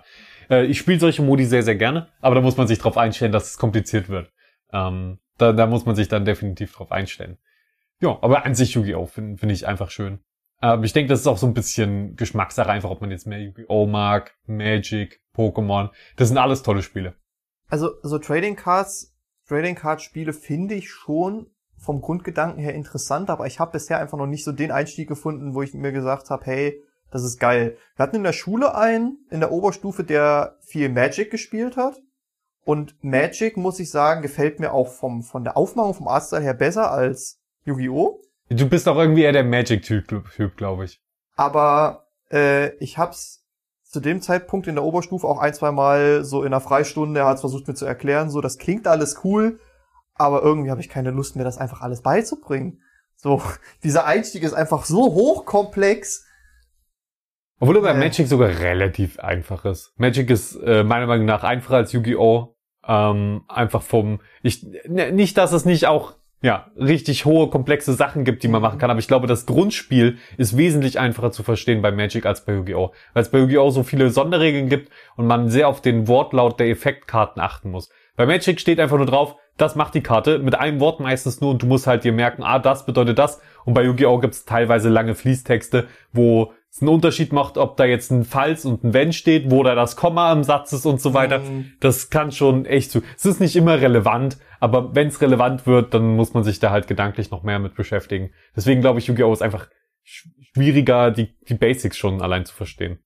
[0.49, 3.31] Äh, ich spiele solche Modi sehr, sehr gerne, aber da muss man sich drauf einstellen,
[3.31, 4.31] dass es kompliziert wird.
[4.71, 7.37] Ähm, da, da muss man sich dann definitiv drauf einstellen.
[8.01, 9.05] Ja, aber an sich Yu-Gi-Oh!
[9.05, 10.19] finde find ich einfach schön.
[10.61, 13.41] Ähm, ich denke, das ist auch so ein bisschen Geschmackssache, einfach ob man jetzt mehr
[13.41, 13.85] Yu-Gi-Oh!
[13.85, 15.89] mag, Magic, Pokémon.
[16.15, 17.15] Das sind alles tolle Spiele.
[17.69, 19.15] Also so Trading Cards,
[19.47, 24.17] Trading Card Spiele finde ich schon vom Grundgedanken her interessant, aber ich habe bisher einfach
[24.17, 26.81] noch nicht so den Einstieg gefunden, wo ich mir gesagt habe, hey,
[27.11, 27.77] das ist geil.
[27.95, 32.01] Wir hatten in der Schule einen in der Oberstufe, der viel Magic gespielt hat.
[32.65, 36.53] Und Magic, muss ich sagen, gefällt mir auch vom, von der Aufmachung, vom Artstyle her
[36.53, 38.21] besser als Yu-Gi-Oh!
[38.49, 41.01] Du bist auch irgendwie eher der Magic-Typ, Typ, glaube ich.
[41.35, 43.45] Aber äh, ich hab's
[43.83, 47.27] zu dem Zeitpunkt in der Oberstufe auch ein, zwei Mal so in einer Freistunde, er
[47.27, 49.59] hat's versucht mir zu erklären, so, das klingt alles cool,
[50.15, 52.81] aber irgendwie habe ich keine Lust mehr, das einfach alles beizubringen.
[53.15, 53.41] So,
[53.83, 56.25] dieser Einstieg ist einfach so hochkomplex.
[57.59, 57.99] Obwohl er bei Äh.
[57.99, 59.93] Magic sogar relativ einfach ist.
[59.95, 62.55] Magic ist äh, meiner Meinung nach einfacher als Yu-Gi-Oh!
[62.85, 68.43] Ähm, einfach vom, ich, nicht, dass es nicht auch, ja, richtig hohe, komplexe Sachen gibt,
[68.43, 71.91] die man machen kann, aber ich glaube, das Grundspiel ist wesentlich einfacher zu verstehen bei
[71.91, 72.91] Magic als bei Yu-Gi-Oh!
[73.13, 73.69] Weil es bei Yu-Gi-Oh!
[73.69, 77.89] so viele Sonderregeln gibt und man sehr auf den Wortlaut der Effektkarten achten muss.
[78.17, 81.51] Bei Magic steht einfach nur drauf, das macht die Karte mit einem Wort meistens nur
[81.51, 83.39] und du musst halt dir merken, ah, das bedeutet das.
[83.63, 84.19] Und bei Yu-Gi-Oh!
[84.19, 88.83] gibt's teilweise lange Fließtexte, wo es einen Unterschied macht, ob da jetzt ein Falls und
[88.83, 91.39] ein Wenn steht, wo da das Komma im Satz ist und so weiter.
[91.39, 91.71] Mhm.
[91.79, 93.01] Das kann schon echt zu.
[93.15, 96.71] Es ist nicht immer relevant, aber wenn es relevant wird, dann muss man sich da
[96.71, 98.31] halt gedanklich noch mehr mit beschäftigen.
[98.55, 99.33] Deswegen glaube ich, Yu-Gi-Oh!
[99.33, 99.67] ist einfach
[100.07, 102.99] sch- schwieriger, die, die Basics schon allein zu verstehen.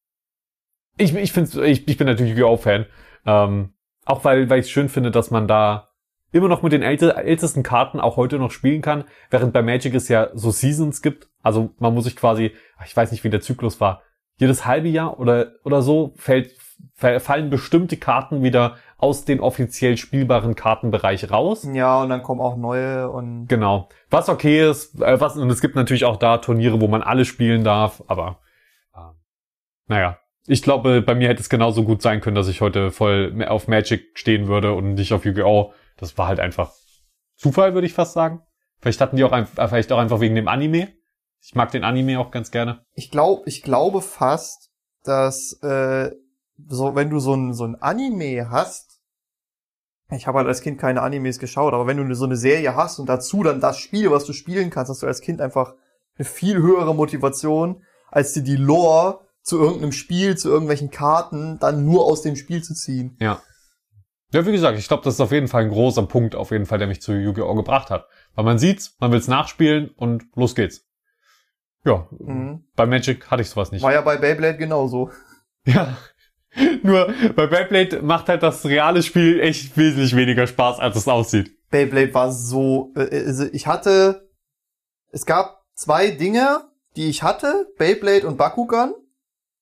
[0.98, 2.86] Ich, ich, find's, ich, ich bin natürlich Yu-Gi-Oh!-Fan.
[3.26, 3.74] Ähm,
[4.06, 5.90] auch weil, weil ich schön finde, dass man da
[6.32, 9.96] immer noch mit den älte, ältesten Karten auch heute noch spielen kann, während bei Magic
[9.96, 11.28] es ja so Seasons gibt.
[11.42, 12.52] Also man muss sich quasi,
[12.86, 14.04] ich weiß nicht, wie der Zyklus war,
[14.38, 16.52] jedes halbe Jahr oder, oder so fällt,
[16.94, 21.68] fall- fallen bestimmte Karten wieder aus den offiziell spielbaren Kartenbereich raus.
[21.72, 23.90] Ja, und dann kommen auch neue und Genau.
[24.10, 27.26] Was okay ist, äh, was, und es gibt natürlich auch da Turniere, wo man alle
[27.26, 28.40] spielen darf, aber
[28.96, 29.00] äh,
[29.88, 30.18] naja.
[30.50, 33.68] Ich glaube, bei mir hätte es genauso gut sein können, dass ich heute voll auf
[33.68, 35.74] Magic stehen würde und nicht auf Yu-Gi-Oh!
[35.98, 36.72] Das war halt einfach
[37.36, 38.42] Zufall, würde ich fast sagen.
[38.80, 40.90] Vielleicht hatten die auch einfach, vielleicht auch einfach wegen dem Anime.
[41.42, 42.86] Ich mag den Anime auch ganz gerne.
[42.94, 44.72] ich glaube, ich glaube fast,
[45.04, 46.12] dass äh,
[46.68, 48.87] so wenn du so ein so ein Anime hast,
[50.12, 53.00] ich habe halt als Kind keine Animes geschaut, aber wenn du so eine Serie hast
[53.00, 55.74] und dazu dann das Spiel, was du spielen kannst, hast du als Kind einfach
[56.18, 61.86] eine viel höhere Motivation, als dir die Lore zu irgendeinem Spiel, zu irgendwelchen Karten dann
[61.86, 63.18] nur aus dem Spiel zu ziehen.
[63.20, 63.42] Ja.
[64.34, 66.66] Ja, wie gesagt, ich glaube, das ist auf jeden Fall ein großer Punkt, auf jeden
[66.66, 67.56] Fall, der mich zu Yu-Gi-Oh!
[67.56, 68.08] gebracht hat.
[68.36, 70.86] Weil man sieht's, man will's nachspielen und los geht's.
[71.86, 72.66] Ja, Mhm.
[72.76, 73.84] bei Magic hatte ich sowas nicht.
[73.84, 75.12] War ja bei Beyblade genauso.
[75.66, 75.98] Ja.
[76.84, 81.52] Nur bei Beyblade macht halt das reale Spiel echt wesentlich weniger Spaß, als es aussieht.
[81.70, 84.28] Beyblade war so, äh, also ich hatte,
[85.12, 86.62] es gab zwei Dinge,
[86.96, 88.94] die ich hatte, Beyblade und Bakugan.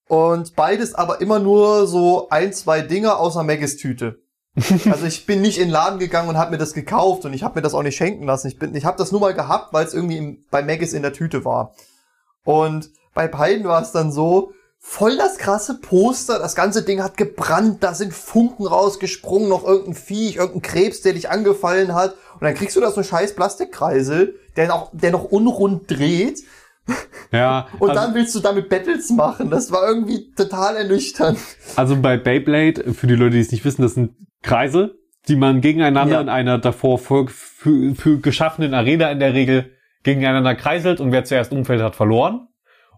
[0.07, 4.21] Und beides aber immer nur so ein, zwei Dinge aus einer Maggis-Tüte.
[4.89, 7.43] Also ich bin nicht in den Laden gegangen und habe mir das gekauft und ich
[7.43, 8.47] habe mir das auch nicht schenken lassen.
[8.47, 11.01] Ich bin, ich habe das nur mal gehabt, weil es irgendwie im, bei Maggis in
[11.01, 11.73] der Tüte war.
[12.45, 14.53] Und bei beiden war es dann so,
[14.88, 19.95] voll das krasse Poster, das ganze Ding hat gebrannt, da sind Funken rausgesprungen, noch irgendein
[19.95, 22.13] Viech, irgendein Krebs, der dich angefallen hat.
[22.36, 26.39] Und dann kriegst du da so einen scheiß Plastikkreisel, der noch, der noch unrund dreht.
[27.31, 27.67] Ja.
[27.79, 29.49] Und also, dann willst du damit Battles machen.
[29.49, 31.39] Das war irgendwie total ernüchternd.
[31.75, 34.13] also bei Beyblade, für die Leute, die es nicht wissen, das sind
[34.43, 34.95] Kreise,
[35.27, 36.21] die man gegeneinander Ja.
[36.21, 39.71] in einer davor für, für, für geschaffenen Arena in der Regel
[40.03, 42.47] gegeneinander kreiselt und wer zuerst umfällt, hat verloren.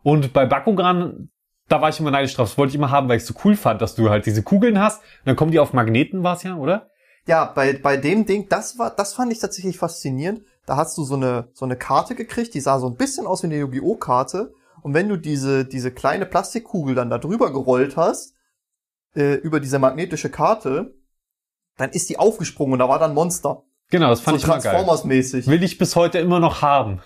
[0.03, 1.29] Und bei Bakugan,
[1.68, 2.49] da war ich immer neidisch drauf.
[2.49, 4.43] Das wollte ich immer haben, weil ich es so cool fand, dass du halt diese
[4.43, 5.01] Kugeln hast.
[5.01, 6.89] Und dann kommen die auf Magneten, war's ja, oder?
[7.26, 10.43] Ja, bei, bei dem Ding, das war, das fand ich tatsächlich faszinierend.
[10.65, 13.43] Da hast du so eine, so eine Karte gekriegt, die sah so ein bisschen aus
[13.43, 13.95] wie eine Yu-Gi-Oh!
[13.95, 14.53] Karte.
[14.82, 18.34] Und wenn du diese, diese kleine Plastikkugel dann da drüber gerollt hast,
[19.15, 20.93] äh, über diese magnetische Karte,
[21.78, 23.63] dann ist die aufgesprungen und da war dann ein Monster.
[23.89, 24.74] Genau, das So fand ich immer geil.
[24.74, 25.47] Transformers-mäßig.
[25.47, 27.01] Will ich bis heute immer noch haben.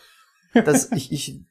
[0.53, 1.39] Das, ich, ich,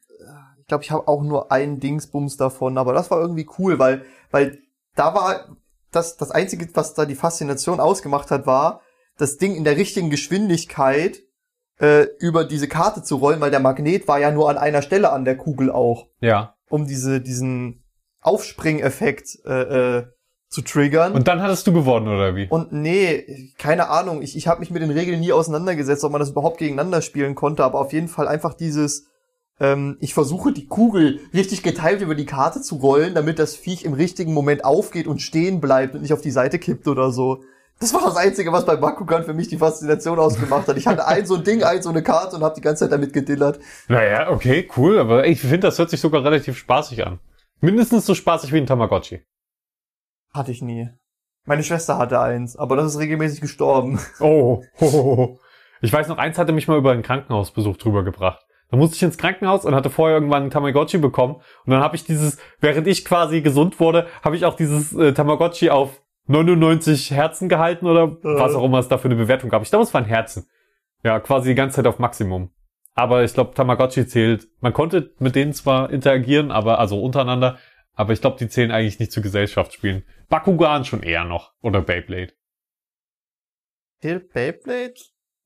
[0.71, 4.57] glaube, ich habe auch nur einen Dingsbums davon, aber das war irgendwie cool, weil, weil
[4.95, 5.55] da war
[5.91, 8.81] das, das einzige, was da die Faszination ausgemacht hat, war,
[9.17, 11.19] das Ding in der richtigen Geschwindigkeit
[11.79, 15.11] äh, über diese Karte zu rollen, weil der Magnet war ja nur an einer Stelle
[15.11, 16.55] an der Kugel auch, Ja.
[16.69, 17.83] um diese, diesen
[18.21, 20.03] Aufspringeffekt äh, äh,
[20.49, 21.13] zu triggern.
[21.13, 22.47] Und dann hattest du gewonnen, oder wie?
[22.49, 26.19] Und nee, keine Ahnung, ich, ich habe mich mit den Regeln nie auseinandergesetzt, ob man
[26.19, 29.07] das überhaupt gegeneinander spielen konnte, aber auf jeden Fall einfach dieses,
[29.61, 33.85] ähm, ich versuche die Kugel richtig geteilt über die Karte zu rollen, damit das Viech
[33.85, 37.43] im richtigen Moment aufgeht und stehen bleibt und nicht auf die Seite kippt oder so.
[37.79, 40.77] Das war das Einzige, was bei Bakugan für mich die Faszination ausgemacht hat.
[40.77, 42.91] Ich hatte ein so ein Ding, ein so eine Karte und habe die ganze Zeit
[42.91, 43.59] damit gedillert.
[43.87, 47.19] Naja, okay, cool, aber ich finde, das hört sich sogar relativ spaßig an.
[47.59, 49.21] Mindestens so spaßig wie ein Tamagotchi.
[50.33, 50.89] Hatte ich nie.
[51.45, 53.99] Meine Schwester hatte eins, aber das ist regelmäßig gestorben.
[54.19, 55.39] Oh, ho, ho, ho.
[55.81, 58.45] Ich weiß noch, eins hatte mich mal über einen Krankenhausbesuch drüber gebracht.
[58.71, 61.35] Da musste ich ins Krankenhaus und hatte vorher irgendwann einen Tamagotchi bekommen.
[61.35, 65.13] Und dann habe ich dieses, während ich quasi gesund wurde, habe ich auch dieses äh,
[65.13, 69.61] Tamagotchi auf 99 Herzen gehalten oder was auch immer es da für eine Bewertung gab.
[69.61, 70.47] Ich glaube, es waren Herzen.
[71.03, 72.51] Ja, quasi die ganze Zeit auf Maximum.
[72.93, 74.47] Aber ich glaube, Tamagotchi zählt.
[74.61, 77.57] Man konnte mit denen zwar interagieren, aber also untereinander,
[77.93, 80.05] aber ich glaube, die zählen eigentlich nicht zu Gesellschaftsspielen.
[80.29, 81.51] Bakugan schon eher noch.
[81.61, 82.33] Oder Beyblade.
[83.99, 84.93] Hill Beyblade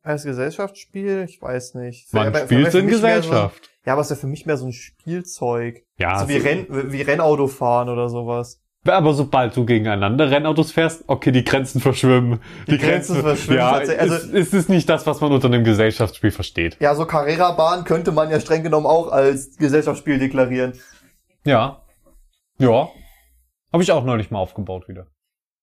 [0.05, 1.25] als Gesellschaftsspiel?
[1.27, 2.13] Ich weiß nicht.
[2.13, 3.65] Man aber spielt in Gesellschaft.
[3.65, 5.83] So, ja, aber es ist ja für mich mehr so ein Spielzeug.
[5.97, 8.61] Ja, so wie, Renn, wie Rennauto fahren oder sowas.
[8.87, 12.39] Aber sobald du gegeneinander Rennautos fährst, okay, die Grenzen verschwimmen.
[12.67, 14.11] Die Grenzen verschwimmen Ja, tatsächlich.
[14.11, 16.77] Also- es, es ist nicht das, was man unter einem Gesellschaftsspiel versteht.
[16.79, 20.73] Ja, so Carrera-Bahn könnte man ja streng genommen auch als Gesellschaftsspiel deklarieren.
[21.45, 21.81] Ja.
[22.59, 22.89] Ja.
[23.73, 25.07] Habe ich auch neulich mal aufgebaut wieder.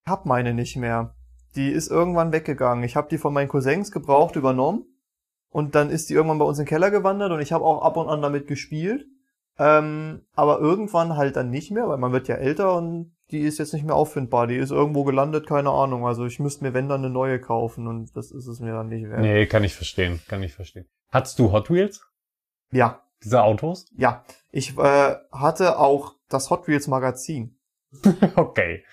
[0.05, 1.15] Ich hab meine nicht mehr.
[1.57, 2.85] Die ist irgendwann weggegangen.
[2.85, 4.87] Ich habe die von meinen Cousins gebraucht übernommen
[5.51, 7.83] und dann ist die irgendwann bei uns in den Keller gewandert und ich habe auch
[7.83, 9.07] ab und an damit gespielt.
[9.59, 13.59] Ähm, aber irgendwann halt dann nicht mehr, weil man wird ja älter und die ist
[13.59, 14.47] jetzt nicht mehr auffindbar.
[14.47, 16.07] Die ist irgendwo gelandet, keine Ahnung.
[16.07, 18.89] Also ich müsste mir, wenn dann, eine neue kaufen und das ist es mir dann
[18.89, 19.21] nicht wert.
[19.21, 20.87] Nee, kann ich verstehen, kann ich verstehen.
[21.11, 22.03] Hattest du Hot Wheels?
[22.71, 23.87] Ja, Diese Autos?
[23.97, 24.25] ja.
[24.51, 27.59] Ich äh, hatte auch das Hot Wheels Magazin.
[28.37, 28.85] okay.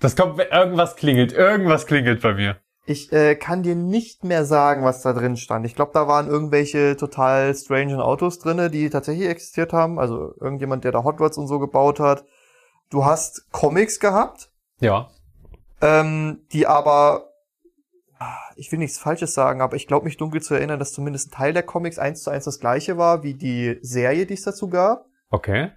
[0.00, 2.56] Das kommt, irgendwas klingelt, irgendwas klingelt bei mir.
[2.86, 5.66] Ich äh, kann dir nicht mehr sagen, was da drin stand.
[5.66, 9.98] Ich glaube, da waren irgendwelche total strangen Autos drinne, die tatsächlich existiert haben.
[9.98, 12.24] Also irgendjemand, der da Hot Rods und so gebaut hat.
[12.90, 15.10] Du hast Comics gehabt, Ja.
[15.82, 17.28] ähm, die aber,
[18.18, 21.28] ah, ich will nichts Falsches sagen, aber ich glaube mich dunkel zu erinnern, dass zumindest
[21.28, 24.42] ein Teil der Comics eins zu eins das gleiche war wie die Serie, die es
[24.44, 25.04] dazu gab.
[25.28, 25.72] Okay.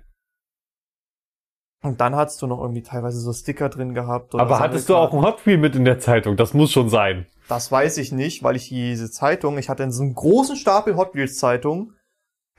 [1.83, 4.35] Und dann hattest du noch irgendwie teilweise so Sticker drin gehabt.
[4.35, 6.37] Aber hattest du auch ein Hot Wheel mit in der Zeitung?
[6.37, 7.25] Das muss schon sein.
[7.49, 11.15] Das weiß ich nicht, weil ich diese Zeitung, ich hatte so einen großen Stapel Hot
[11.15, 11.95] Wheels Zeitungen,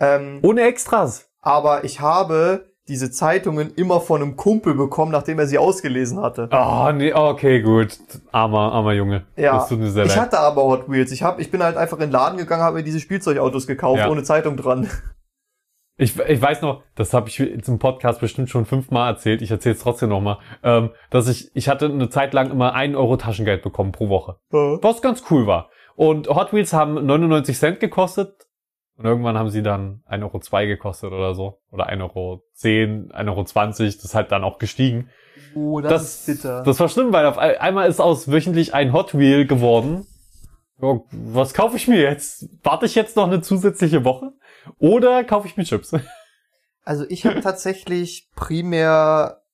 [0.00, 1.28] ähm, Ohne Extras.
[1.40, 6.48] aber ich habe diese Zeitungen immer von einem Kumpel bekommen, nachdem er sie ausgelesen hatte.
[6.50, 7.96] Oh, nee, okay, gut.
[8.32, 9.24] Armer, armer Junge.
[9.36, 11.12] Ja, ich hatte aber Hot Wheels.
[11.12, 14.00] Ich hab, ich bin halt einfach in den Laden gegangen, habe mir diese Spielzeugautos gekauft,
[14.00, 14.10] Ja.
[14.10, 14.90] ohne Zeitung dran.
[16.02, 19.74] Ich, ich weiß noch, das habe ich zum Podcast bestimmt schon fünfmal erzählt, ich erzähle
[19.76, 23.62] es trotzdem nochmal, ähm, dass ich, ich hatte eine Zeit lang immer einen Euro Taschengeld
[23.62, 24.36] bekommen pro Woche.
[24.82, 25.70] Was ganz cool war.
[25.94, 28.46] Und Hot Wheels haben 99 Cent gekostet.
[28.96, 31.60] Und irgendwann haben sie dann 1,02 Euro zwei gekostet oder so.
[31.70, 33.44] Oder 1,10 Euro, 1,20 Euro.
[33.44, 35.08] Das ist halt dann auch gestiegen.
[35.54, 39.46] Oh, Das, das war schlimm, weil auf ein- einmal ist aus wöchentlich ein Hot Wheel
[39.46, 40.06] geworden.
[40.80, 42.48] Ja, was kaufe ich mir jetzt?
[42.62, 44.32] Warte ich jetzt noch eine zusätzliche Woche?
[44.78, 45.92] Oder kaufe ich mir Chips?
[46.84, 49.44] Also ich habe tatsächlich primär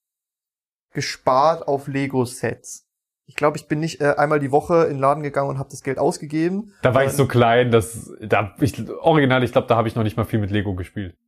[0.92, 2.88] gespart auf Lego-Sets.
[3.26, 5.68] Ich glaube, ich bin nicht äh, einmal die Woche in den Laden gegangen und habe
[5.68, 6.72] das Geld ausgegeben.
[6.80, 10.04] Da war ich so klein, dass da ich original, ich glaube, da habe ich noch
[10.04, 11.18] nicht mal viel mit Lego gespielt.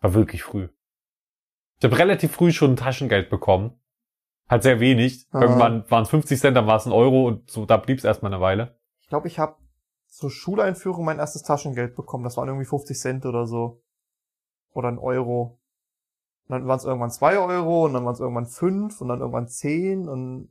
[0.00, 0.68] War wirklich früh.
[1.78, 3.72] Ich habe relativ früh schon Taschengeld bekommen.
[4.48, 5.26] Halt sehr wenig.
[5.32, 5.42] Aha.
[5.42, 8.04] Irgendwann waren es 50 Cent, dann war es ein Euro und so, da blieb es
[8.04, 8.78] erstmal eine Weile.
[9.00, 9.56] Ich glaube, ich habe
[10.16, 12.24] zur Schuleinführung mein erstes Taschengeld bekommen.
[12.24, 13.82] Das waren irgendwie 50 Cent oder so.
[14.72, 15.60] Oder ein Euro.
[16.48, 19.20] Und dann waren es irgendwann zwei Euro und dann waren es irgendwann fünf und dann
[19.20, 20.48] irgendwann zehn und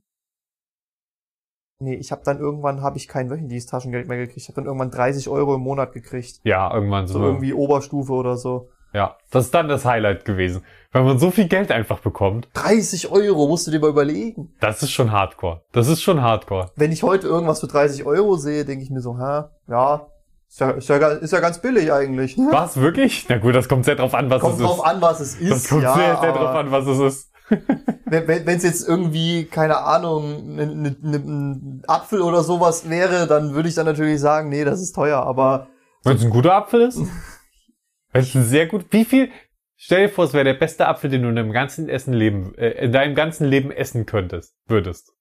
[1.79, 4.37] nee, ich habe dann irgendwann habe ich kein wöchentliches Taschengeld mehr gekriegt.
[4.37, 6.41] Ich habe dann irgendwann 30 Euro im Monat gekriegt.
[6.43, 7.25] Ja, irgendwann So so.
[7.25, 8.69] irgendwie Oberstufe oder so.
[8.95, 10.63] Ja, das ist dann das Highlight gewesen.
[10.93, 12.47] Weil man so viel Geld einfach bekommt.
[12.53, 14.53] 30 Euro, musst du dir mal überlegen.
[14.61, 15.63] Das ist schon Hardcore.
[15.73, 16.71] Das ist schon Hardcore.
[16.77, 20.07] Wenn ich heute irgendwas für 30 Euro sehe, denke ich mir so, hä, ja,
[20.47, 22.37] ist ja, ist ja, ist ja ganz billig eigentlich.
[22.51, 23.25] Was, wirklich?
[23.27, 24.83] Na gut, das kommt sehr drauf an, was Kommt es drauf ist.
[24.85, 25.51] an, was es ist.
[25.51, 27.31] das kommt ja, sehr, sehr drauf an, was es ist.
[28.05, 33.27] wenn wenn wenn's jetzt irgendwie, keine Ahnung, ne, ne, ne, ein Apfel oder sowas wäre,
[33.27, 35.67] dann würde ich dann natürlich sagen, nee, das ist teuer, aber
[36.05, 37.01] Wenn es ein guter Apfel ist?
[38.15, 38.85] Es ein sehr gut.
[38.91, 39.29] Wie viel?
[39.75, 42.55] Stell dir vor, es wäre der beste Apfel, den du in deinem ganzen Essen leben,
[42.55, 45.11] äh, in deinem ganzen Leben essen könntest, würdest.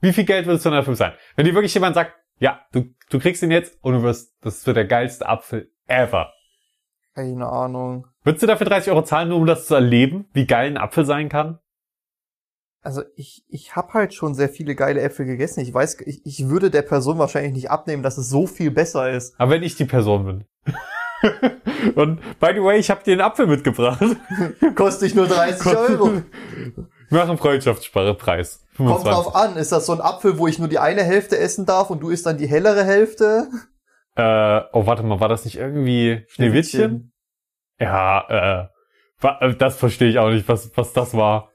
[0.00, 1.12] Wie viel Geld würdest du dafür sein?
[1.34, 4.64] Wenn dir wirklich jemand sagt, ja, du, du kriegst ihn jetzt und du wirst, das
[4.64, 6.32] wird der geilste Apfel ever.
[7.14, 8.06] keine Ahnung.
[8.22, 11.04] Würdest du dafür 30 Euro zahlen, nur um das zu erleben, wie geil ein Apfel
[11.04, 11.58] sein kann?
[12.80, 15.60] Also ich, ich habe halt schon sehr viele geile Äpfel gegessen.
[15.60, 19.10] Ich weiß, ich, ich würde der Person wahrscheinlich nicht abnehmen, dass es so viel besser
[19.10, 19.34] ist.
[19.40, 20.44] Aber wenn ich die Person bin.
[21.94, 24.02] und by the way, ich habe dir einen Apfel mitgebracht.
[24.74, 26.22] Kostet dich nur 30 Euro.
[27.10, 28.60] Wir machen Freundschaftspreis.
[28.76, 31.64] Kommt drauf an, ist das so ein Apfel, wo ich nur die eine Hälfte essen
[31.66, 33.48] darf und du isst dann die hellere Hälfte?
[34.16, 37.12] Äh, oh, warte mal, war das nicht irgendwie Schneewittchen?
[37.78, 38.70] Ja,
[39.20, 41.50] äh, äh, das verstehe ich auch nicht, was, was das war.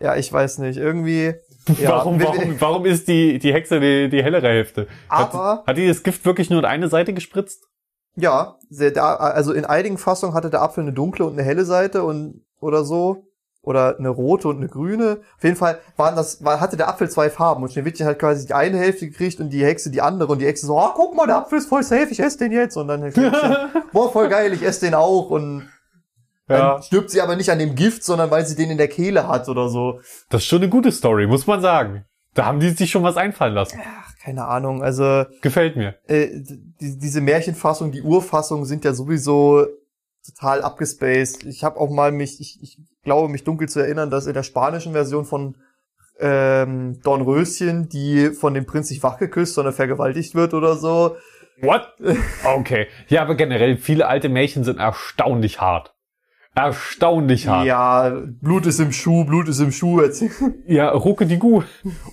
[0.00, 0.76] Ja, ich weiß nicht.
[0.78, 1.34] Irgendwie.
[1.78, 4.88] Ja, warum, warum, warum ist die, die Hexe die, die hellere Hälfte?
[5.08, 7.68] Aber- Hat, hat die das Gift wirklich nur in eine Seite gespritzt?
[8.16, 11.64] Ja, sehr, da, also in einigen Fassungen hatte der Apfel eine dunkle und eine helle
[11.64, 13.24] Seite und oder so.
[13.62, 15.18] Oder eine rote und eine grüne.
[15.36, 18.46] Auf jeden Fall waren das, war, hatte der Apfel zwei Farben und Schneewittchen hat quasi
[18.46, 21.14] die eine Hälfte gekriegt und die Hexe die andere und die Hexe so, ah, guck
[21.14, 22.78] mal, der Apfel ist voll safe, ich esse den jetzt.
[22.78, 23.56] Und dann Schneewittchen,
[23.92, 25.68] boah, voll geil, ich esse den auch und
[26.46, 26.82] dann Ja.
[26.82, 29.46] stirbt sie aber nicht an dem Gift, sondern weil sie den in der Kehle hat
[29.50, 30.00] oder so.
[30.30, 32.06] Das ist schon eine gute Story, muss man sagen.
[32.34, 33.80] Da haben die sich schon was einfallen lassen.
[33.84, 35.96] Ach, keine Ahnung, also Gefällt mir.
[36.06, 39.66] äh, die, diese Märchenfassung, die Urfassung sind ja sowieso
[40.24, 41.44] total abgespaced.
[41.44, 44.42] Ich habe auch mal mich, ich, ich glaube mich dunkel zu erinnern, dass in der
[44.42, 45.56] spanischen Version von
[46.20, 51.16] ähm, Dornröschen, die von dem Prinz nicht wachgeküsst, sondern vergewaltigt wird oder so.
[51.62, 51.94] What?
[52.44, 52.86] Okay.
[53.08, 55.94] Ja, aber generell, viele alte Märchen sind erstaunlich hart.
[56.54, 57.66] Erstaunlich hart.
[57.66, 60.02] Ja, Blut ist im Schuh, Blut ist im Schuh.
[60.66, 61.62] Ja, Rucke die Gu.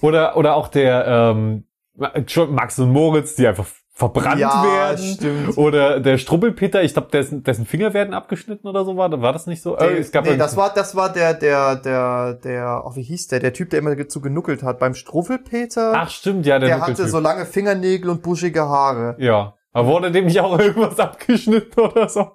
[0.01, 1.65] Oder, oder auch der ähm,
[1.95, 3.65] Max und Moritz, die einfach
[3.97, 5.03] verbrannt Ja, werden.
[5.03, 5.57] stimmt.
[5.57, 9.09] Oder der Strubbelpeter, ich glaube, dessen, dessen Finger werden abgeschnitten oder so war.
[9.21, 9.75] War das nicht so?
[9.75, 13.29] Äh, es gab nee, das war, das war der, der, der, der, oh, wie hieß
[13.29, 13.39] der?
[13.39, 14.77] Der Typ, der immer zu genuckelt hat.
[14.77, 19.15] Beim Struffelpeter, Ach stimmt, ja, der, der hatte so lange Fingernägel und buschige Haare.
[19.17, 19.55] Ja.
[19.73, 22.27] Aber wurde dem nicht auch irgendwas abgeschnitten oder so?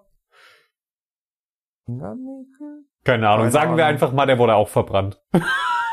[1.86, 2.84] Fingernägel?
[3.04, 3.40] Keine Ahnung.
[3.40, 3.94] Keine Sagen wir Ahnung.
[3.94, 5.20] einfach mal, der wurde auch verbrannt.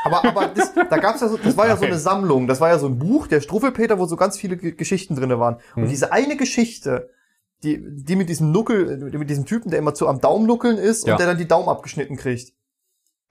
[0.02, 2.70] Aber, aber das, da gab's ja so, das war ja so eine Sammlung, das war
[2.70, 5.56] ja so ein Buch, der Struffelpeter, wo so ganz viele Ge- Geschichten drinne waren.
[5.76, 5.88] Und Mhm.
[5.90, 7.10] diese eine Geschichte,
[7.62, 11.06] die, die mit diesem Nuckel, mit diesem Typen, der immer zu am Daumen nuckeln ist
[11.06, 11.12] Ja.
[11.12, 12.54] und der dann die Daumen abgeschnitten kriegt.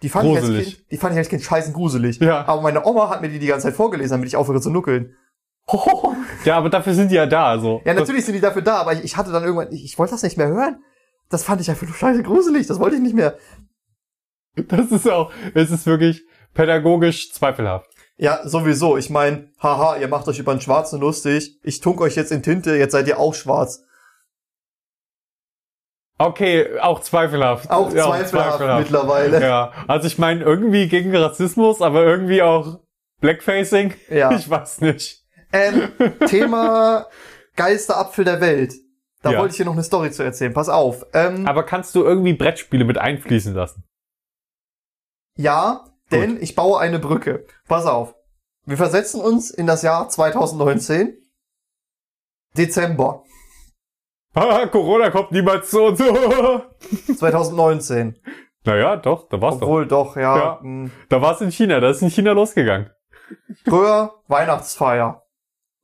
[0.04, 0.76] Die fand ich als Gruselig.
[0.78, 2.20] Kind, die fand ich als Kind scheißen gruselig.
[2.20, 2.46] Ja.
[2.48, 5.16] Aber meine Oma hat mir die die ganze Zeit vorgelesen, damit ich aufhöre zu nuckeln.
[6.46, 7.82] Ja, aber dafür sind die ja da, so.
[7.84, 10.12] Ja, natürlich sind die dafür da, aber ich, ich hatte dann irgendwann, ich, ich wollte
[10.12, 10.84] das nicht mehr hören.
[11.30, 13.38] Das fand ich einfach nur scheiße gruselig, das wollte ich nicht mehr.
[14.56, 16.24] Das ist auch, es ist wirklich
[16.54, 17.90] pädagogisch zweifelhaft.
[18.18, 18.98] Ja, sowieso.
[18.98, 21.58] Ich mein, haha, ihr macht euch über den Schwarzen lustig.
[21.64, 23.86] Ich tunk euch jetzt in Tinte, jetzt seid ihr auch schwarz.
[26.18, 27.72] Okay, auch zweifelhaft.
[27.72, 29.42] Auch Ja, zweifelhaft, mittlerweile.
[29.42, 32.82] Ja, also ich meine, irgendwie gegen Rassismus, aber irgendwie auch
[33.22, 33.94] Blackfacing.
[34.10, 34.30] Ja.
[34.36, 35.24] Ich weiß nicht.
[35.54, 35.90] Ähm,
[36.28, 37.08] Thema
[37.56, 38.74] geilster Apfel der Welt.
[39.22, 39.40] Da Ja.
[39.40, 40.54] wollte ich dir noch eine Story zu erzählen.
[40.54, 41.06] Pass auf.
[41.14, 43.84] Ähm, Aber kannst du irgendwie Brettspiele mit einfließen lassen?
[45.36, 47.46] ja, denn ich baue eine Brücke.
[47.68, 48.16] Pass auf.
[48.66, 51.16] Wir versetzen uns in das Jahr 2019.
[52.58, 53.24] Dezember
[54.34, 56.00] Ah, Corona kommt niemals zu uns.
[57.20, 58.20] 2019.
[58.66, 59.64] naja, doch, da war's doch.
[59.68, 60.36] Obwohl doch, ja.
[60.38, 60.60] Ja.
[60.62, 60.90] mh.
[61.10, 62.90] Da war's in China, da ist in China losgegangen.
[63.66, 65.24] Früher Weihnachtsfeier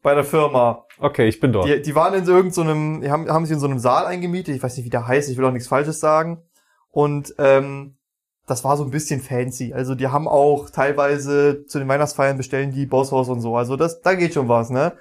[0.05, 0.85] bei der Firma.
[0.99, 1.67] Okay, ich bin dort.
[1.67, 4.55] Die, die waren in so irgendeinem, die haben, haben sich in so einem Saal eingemietet.
[4.55, 5.31] Ich weiß nicht, wie der heißt.
[5.31, 6.43] Ich will auch nichts Falsches sagen.
[6.91, 7.97] Und ähm,
[8.45, 9.73] das war so ein bisschen fancy.
[9.73, 13.57] Also die haben auch teilweise zu den Weihnachtsfeiern bestellen die Bosshaus und so.
[13.57, 14.95] Also das, da geht schon was, ne?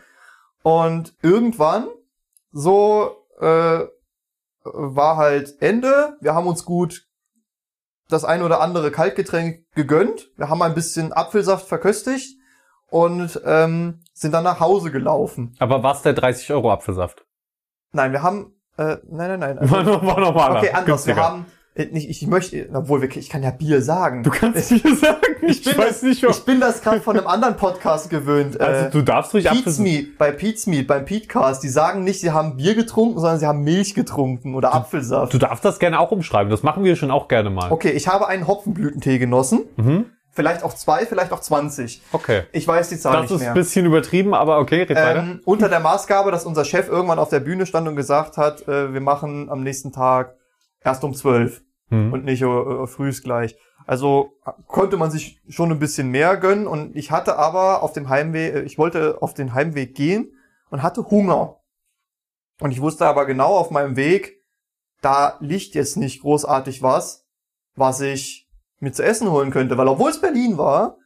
[0.63, 1.87] Und irgendwann
[2.51, 3.81] so äh,
[4.63, 6.17] war halt Ende.
[6.23, 7.07] Wir haben uns gut
[8.09, 10.31] das ein oder andere Kaltgetränk gegönnt.
[10.39, 12.39] Wir haben ein bisschen Apfelsaft verköstigt
[12.89, 15.55] und ähm, sind dann nach Hause gelaufen.
[15.59, 17.27] Aber war's der 30 Euro Apfelsaft?
[17.93, 19.59] Nein, wir haben äh, nein, nein, nein.
[19.59, 20.57] Also, War, noch- war normaler.
[20.61, 21.07] okay, anders.
[21.07, 21.23] Wir günstiger.
[21.23, 21.47] haben
[21.77, 24.23] äh, nicht, ich möchte, obwohl wir, ich kann ja Bier sagen.
[24.23, 26.39] Du kannst mir sagen, ich, bin weiß das, nicht, was.
[26.39, 28.61] ich bin das gerade von einem anderen Podcast gewöhnt.
[28.61, 29.81] Also äh, du darfst ruhig Pete's Apfelsaft.
[29.85, 33.47] Meat, bei Pete's Meat, beim Petecast, die sagen nicht, sie haben Bier getrunken, sondern sie
[33.47, 35.33] haben Milch getrunken oder Apfelsaft.
[35.35, 36.51] Du darfst das gerne auch umschreiben.
[36.51, 37.71] Das machen wir schon auch gerne mal.
[37.73, 39.65] Okay, ich habe einen Hopfenblütentee genossen.
[39.77, 40.07] Mhm.
[40.35, 42.03] Vielleicht auch zwei, vielleicht auch 20.
[42.13, 42.43] Okay.
[42.53, 43.51] Ich weiß die Zahl Das nicht ist mehr.
[43.53, 44.97] ein bisschen übertrieben, aber okay, red.
[44.97, 48.67] Ähm, unter der Maßgabe, dass unser Chef irgendwann auf der Bühne stand und gesagt hat,
[48.67, 50.35] äh, wir machen am nächsten Tag
[50.81, 52.13] erst um 12 Hm.
[52.15, 53.57] und nicht äh, äh, frühs gleich.
[53.87, 57.93] Also äh, konnte man sich schon ein bisschen mehr gönnen und ich hatte aber auf
[57.93, 60.33] dem Heimweg, äh, ich wollte auf den Heimweg gehen
[60.71, 61.61] und hatte Hunger.
[62.61, 64.41] Und ich wusste aber genau auf meinem Weg,
[65.03, 67.27] da liegt jetzt nicht großartig was,
[67.77, 68.44] was ich
[68.85, 70.99] mir zu essen holen könnte, weil obwohl es Berlin war,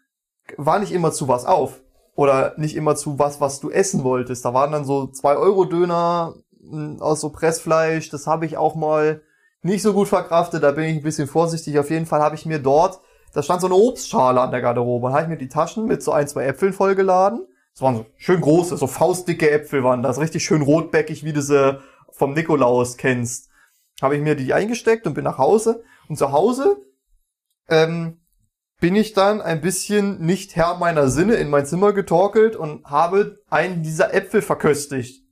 [0.57, 1.81] war nicht immer zu was auf.
[2.15, 4.45] Oder nicht immer zu was, was du essen wolltest.
[4.45, 8.11] Da waren dann so 2-Euro-Döner mh, aus so Pressfleisch.
[8.11, 9.23] Das habe ich auch mal
[9.63, 10.65] nicht so gut verkraftet.
[10.65, 11.79] Da bin ich ein bisschen vorsichtig.
[11.79, 13.01] Auf jeden Fall habe ich mir dort,
[13.35, 15.07] da stand so eine Obstschale an der Garderobe.
[15.07, 17.47] Und habe ich mir die Taschen mit so ein, zwei Äpfeln vollgeladen.
[17.73, 20.19] Das waren so schön große, so faustdicke Äpfel waren das.
[20.19, 21.79] Richtig schön rotbäckig, wie du sie
[22.11, 23.49] vom Nikolaus kennst.
[24.03, 25.85] Habe ich mir die eingesteckt und bin nach Hause.
[26.09, 26.79] Und zu Hause
[27.69, 28.21] ähm,
[28.81, 33.41] bin ich dann ein bisschen nicht Herr meiner Sinne in mein Zimmer getorkelt und habe
[33.51, 35.25] einen dieser Äpfel verköstigt.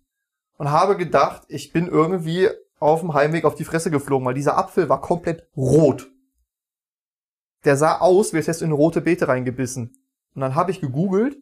[0.59, 4.57] Und habe gedacht, ich bin irgendwie auf dem Heimweg auf die Fresse geflogen, weil dieser
[4.57, 6.11] Apfel war komplett rot.
[7.65, 9.95] Der sah aus, wie hättest du in rote Beete reingebissen.
[10.35, 11.37] Und dann habe ich gegoogelt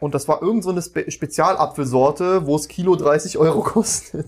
[0.00, 4.26] und das war irgend so eine Spe Spezialapfelsorte, wo es Kilo 30 Euro kostet.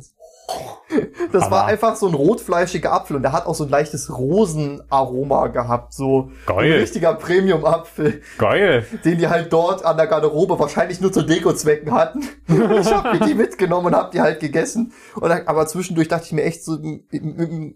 [1.33, 4.11] Das war Aber- einfach so ein rotfleischiger Apfel und der hat auch so ein leichtes
[4.11, 6.73] Rosenaroma gehabt, so ein Geil.
[6.81, 8.85] richtiger Premium-Apfel, Geil.
[9.05, 12.23] den die halt dort an der Garderobe wahrscheinlich nur zu Deko-Zwecken hatten.
[12.49, 14.93] ich habe mir die mitgenommen und habe die halt gegessen.
[15.15, 16.79] Und aber zwischendurch dachte ich mir echt so,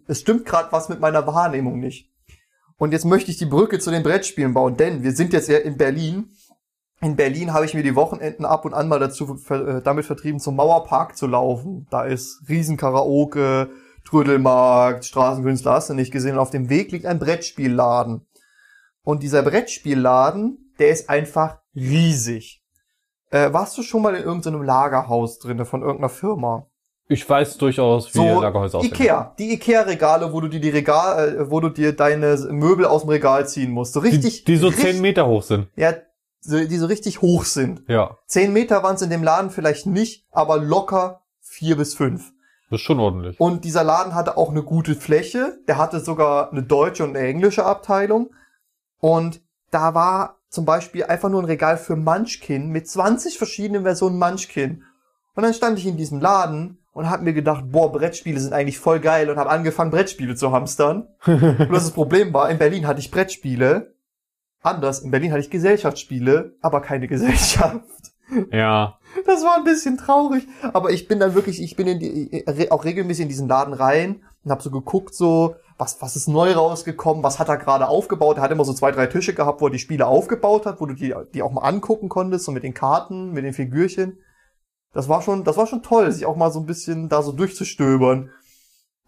[0.09, 2.11] es stimmt gerade was mit meiner Wahrnehmung nicht.
[2.77, 5.59] Und jetzt möchte ich die Brücke zu den Brettspielen bauen, denn wir sind jetzt ja
[5.59, 6.31] in Berlin.
[7.05, 10.07] In Berlin habe ich mir die Wochenenden ab und an mal dazu ver äh, damit
[10.07, 11.87] vertrieben, zum Mauerpark zu laufen.
[11.91, 13.69] Da ist Riesenkaraoke,
[14.07, 16.33] Trödelmarkt, Straßenkünstler, hast du nicht gesehen.
[16.33, 18.27] Und auf dem Weg liegt ein Brettspielladen.
[19.03, 22.63] Und dieser Brettspielladen, der ist einfach riesig.
[23.31, 26.69] Äh, warst du schon mal in irgendeinem Lagerhaus drinne von irgendeiner Firma?
[27.07, 28.95] Ich weiß durchaus, wie So Lagerhäuser aussehen.
[28.95, 33.03] Ikea, die Ikea-Regale, wo du dir die Regal, äh, wo du dir deine Möbel aus
[33.03, 33.93] dem Regal ziehen musst.
[33.93, 35.69] So richtig, Die, die so 10 Meter hoch sind.
[35.77, 35.93] Ja,
[36.45, 37.83] die so richtig hoch sind.
[37.89, 42.33] Ja, Zehn Meter waren es in dem Laden vielleicht nicht, aber locker vier bis fünf.
[42.71, 43.39] das ist schon ordentlich.
[43.39, 45.59] Und dieser Laden hatte auch eine gute Fläche.
[45.69, 48.31] Der hatte sogar eine deutsche und eine englische Abteilung.
[48.99, 54.19] Und da war zum Beispiel einfach nur ein Regal für Munchkin mit 20 verschiedenen Versionen
[54.19, 54.85] Munchkin.
[55.35, 58.79] Und dann stand ich in diesem Laden und habe mir gedacht, boah, Brettspiele sind eigentlich
[58.79, 61.09] voll geil und habe angefangen, Brettspiele zu hamstern.
[61.27, 63.94] und das Problem war, in Berlin hatte ich Brettspiele.
[64.65, 67.85] Anders, in Berlin hatte ich Gesellschaftsspiele, aber keine Gesellschaft.
[68.51, 70.47] Ja, Das war ein bisschen traurig.
[70.73, 74.23] Aber ich bin dann wirklich, ich bin in die, auch regelmäßig in diesen Laden rein
[74.43, 78.39] und habe so geguckt, so, was, was ist neu rausgekommen, was hat er gerade aufgebaut.
[78.39, 80.87] Er hat immer so zwei, drei Tische gehabt, wo er die Spiele aufgebaut hat, wo
[80.87, 84.19] du die, die auch mal angucken konntest, so mit den Karten, mit den Figürchen.
[84.95, 87.33] Das war schon, das war schon toll, sich auch mal so ein bisschen da so
[87.33, 88.31] durchzustöbern.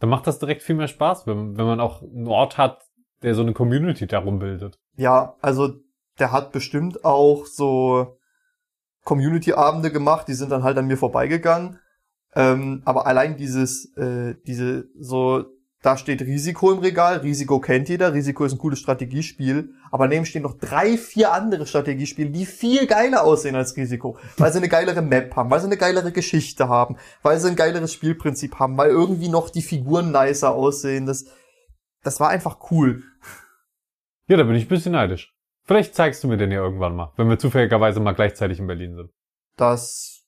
[0.00, 2.85] dann macht das direkt viel mehr Spaß, wenn, wenn man auch einen Ort hat,
[3.22, 4.78] der so eine Community darum bildet.
[4.96, 5.74] Ja, also
[6.18, 8.18] der hat bestimmt auch so
[9.04, 11.78] Community-Abende gemacht, die sind dann halt an mir vorbeigegangen.
[12.34, 15.44] Ähm, aber allein dieses, äh, diese, so,
[15.82, 20.26] da steht Risiko im Regal, Risiko kennt jeder, Risiko ist ein cooles Strategiespiel, aber neben
[20.26, 24.68] stehen noch drei, vier andere Strategiespiele, die viel geiler aussehen als Risiko, weil sie eine
[24.68, 28.76] geilere Map haben, weil sie eine geilere Geschichte haben, weil sie ein geileres Spielprinzip haben,
[28.76, 31.26] weil irgendwie noch die Figuren nicer aussehen, das,
[32.06, 33.02] das war einfach cool.
[34.28, 35.34] Ja, da bin ich ein bisschen neidisch.
[35.64, 38.94] Vielleicht zeigst du mir den ja irgendwann mal, wenn wir zufälligerweise mal gleichzeitig in Berlin
[38.94, 39.10] sind.
[39.56, 40.24] dass,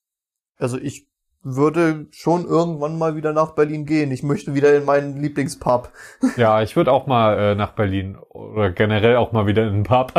[0.57, 1.07] also ich
[1.43, 4.11] würde schon irgendwann mal wieder nach Berlin gehen.
[4.11, 5.93] Ich möchte wieder in meinen Lieblingspub.
[6.37, 9.83] Ja, ich würde auch mal äh, nach Berlin oder generell auch mal wieder in den
[9.85, 10.13] Pub.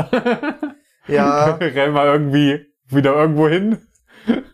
[1.08, 3.80] Ja, Generell mal irgendwie wieder irgendwo hin.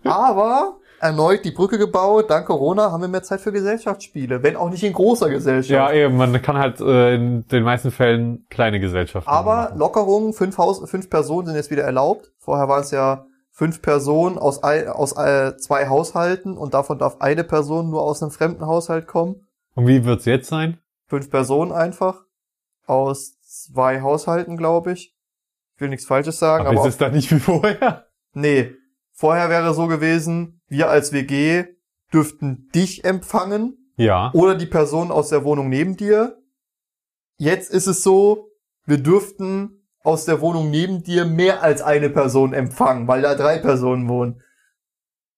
[0.03, 2.29] aber erneut die Brücke gebaut.
[2.29, 5.69] Dank Corona haben wir mehr Zeit für Gesellschaftsspiele, wenn auch nicht in großer Gesellschaft.
[5.69, 9.73] Ja, eben, man kann halt äh, in den meisten Fällen kleine Gesellschaften aber.
[9.75, 12.31] Lockerungen, fünf, Haus, fünf Personen sind jetzt wieder erlaubt.
[12.37, 17.21] Vorher waren es ja fünf Personen aus, ein, aus äh, zwei Haushalten und davon darf
[17.21, 19.47] eine Person nur aus einem fremden Haushalt kommen.
[19.75, 20.79] Und wie wird's jetzt sein?
[21.07, 22.23] fünf Personen einfach
[22.85, 25.15] aus zwei Haushalten, glaube ich.
[25.75, 28.07] Ich will nichts Falsches sagen, Aber, aber, ist es dann nicht wie vorher?
[28.33, 28.71] nee.
[29.11, 31.65] Vorher wäre so gewesen, wir als WG
[32.13, 34.31] dürften dich empfangen Ja.
[34.33, 36.37] oder die Person aus der Wohnung neben dir.
[37.37, 38.49] Jetzt ist es so,
[38.85, 43.57] wir dürften aus der Wohnung neben dir mehr als eine Person empfangen, weil da drei
[43.57, 44.41] Personen wohnen.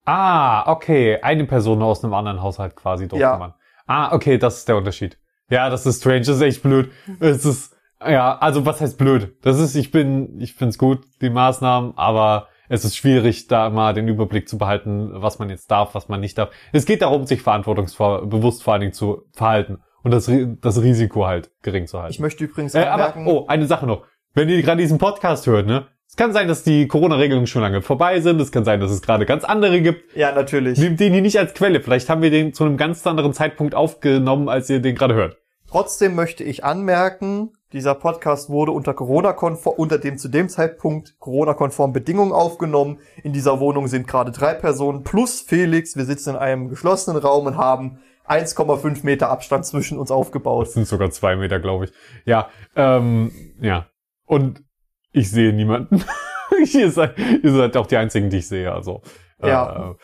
[0.06, 1.20] Ah, okay.
[1.22, 3.38] Eine Person aus einem anderen Haushalt quasi durfte Ja.
[3.38, 3.54] man.
[3.88, 5.18] Ah, okay, das ist der Unterschied.
[5.50, 6.92] Ja, das ist strange, das ist echt blöd.
[7.22, 7.76] Es ist,
[8.06, 9.38] ja, also was heißt blöd?
[9.44, 13.94] Das ist, ich bin, ich find's gut, die Maßnahmen, aber es ist schwierig, da mal
[13.94, 16.50] den Überblick zu behalten, was man jetzt darf, was man nicht darf.
[16.74, 21.52] Es geht darum, sich verantwortungsbewusst vor allen Dingen zu verhalten und das, das Risiko halt
[21.62, 22.14] gering zu halten.
[22.14, 24.04] Ich möchte übrigens Äh, aber, anmerken, oh, eine Sache noch.
[24.34, 25.88] Wenn ihr gerade diesen Podcast hört, ne?
[26.10, 28.40] Es kann sein, dass die Corona-Regelungen schon lange vorbei sind.
[28.40, 30.16] Es kann sein, dass es gerade ganz andere gibt.
[30.16, 30.80] ja, natürlich.
[30.80, 31.82] Nehmt den hier nicht als Quelle.
[31.82, 35.38] Vielleicht haben wir den zu einem ganz anderen Zeitpunkt aufgenommen, als ihr den gerade hört.
[35.70, 41.94] Trotzdem möchte ich anmerken, dieser Podcast wurde unter Corona-konform, unter dem zu dem Zeitpunkt Corona-konformen
[41.94, 43.00] Bedingungen aufgenommen.
[43.24, 45.98] In dieser Wohnung sind gerade drei Personen plus Felix.
[45.98, 50.68] Wir sitzen in einem geschlossenen Raum und haben 1,5 Meter Abstand zwischen uns aufgebaut.
[50.68, 51.92] Das sind sogar zwei Meter, glaube ich.
[52.26, 53.88] Ja, ähm, ja.
[54.26, 54.64] Und
[55.12, 56.04] ich sehe niemanden.
[56.74, 58.72] ihr, seid, ihr seid auch die einzigen, die ich sehe.
[58.72, 59.02] Also
[59.42, 59.92] Ja.
[59.92, 59.96] Äh,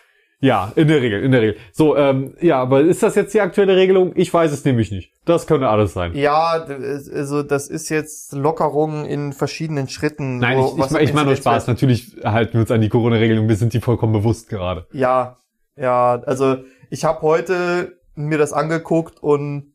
[0.44, 1.56] ja, in der Regel, in der Regel.
[1.72, 4.12] So, ähm, ja, aber ist das jetzt die aktuelle Regelung?
[4.16, 5.14] Ich weiß es nämlich nicht.
[5.26, 6.14] Das könnte alles sein.
[6.16, 10.40] Ja, also das ist jetzt Lockerung in verschiedenen Schritten.
[10.40, 11.68] Nein, wo- ich, ich, im ich meine nur Spaß.
[11.68, 13.48] Natürlich halten wir uns an die Corona-Regelung.
[13.48, 14.86] Wir sind die vollkommen bewusst gerade.
[14.92, 15.38] Ja,
[15.78, 16.58] ja, also
[16.90, 19.74] ich habe heute mir das angeguckt und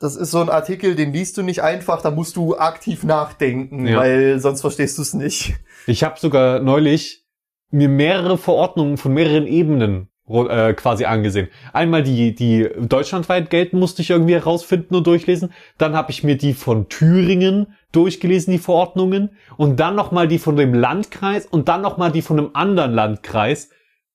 [0.00, 3.86] das ist so ein Artikel, den liest du nicht einfach, da musst du aktiv nachdenken,
[3.86, 3.98] Ja.
[3.98, 5.54] weil sonst verstehst du es nicht.
[5.86, 7.24] Ich habe sogar neulich
[7.70, 11.48] mir mehrere Verordnungen von mehreren Ebenen äh, quasi angesehen.
[11.72, 15.52] Einmal die, die deutschlandweit gelten, musste ich irgendwie herausfinden und durchlesen.
[15.78, 19.36] Dann habe ich mir die von Thüringen durchgelesen, die Verordnungen.
[19.56, 23.70] Und dann nochmal die von dem Landkreis und dann nochmal die von einem anderen Landkreis.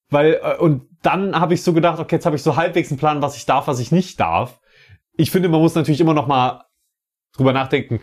[0.09, 2.99] Weil, äh, und dann habe ich so gedacht, okay, jetzt habe ich so halbwegs einen
[2.99, 4.59] Plan, was ich darf, was ich nicht darf.
[5.15, 6.65] Ich finde, man muss natürlich immer noch mal
[7.35, 7.99] drüber nachdenken,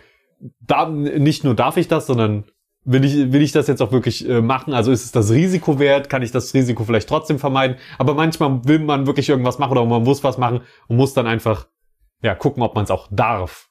[0.60, 2.44] da, nicht nur darf ich das, sondern
[2.84, 4.72] will ich, will ich das jetzt auch wirklich äh, machen?
[4.74, 6.08] Also ist es das Risiko wert?
[6.08, 7.76] Kann ich das Risiko vielleicht trotzdem vermeiden?
[7.98, 11.26] Aber manchmal will man wirklich irgendwas machen oder man muss was machen und muss dann
[11.26, 11.66] einfach,
[12.22, 13.68] ja, gucken, ob man es auch darf.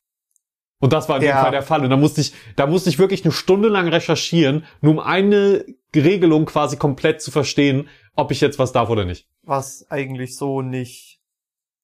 [0.81, 1.41] Und das war in dem Ja.
[1.41, 1.83] Fall der Fall.
[1.83, 5.65] Und da musste ich, da musste ich wirklich eine Stunde lang recherchieren, nur um eine
[5.93, 9.27] Regelung quasi komplett zu verstehen, ob ich jetzt was darf oder nicht.
[9.43, 11.19] Was eigentlich so nicht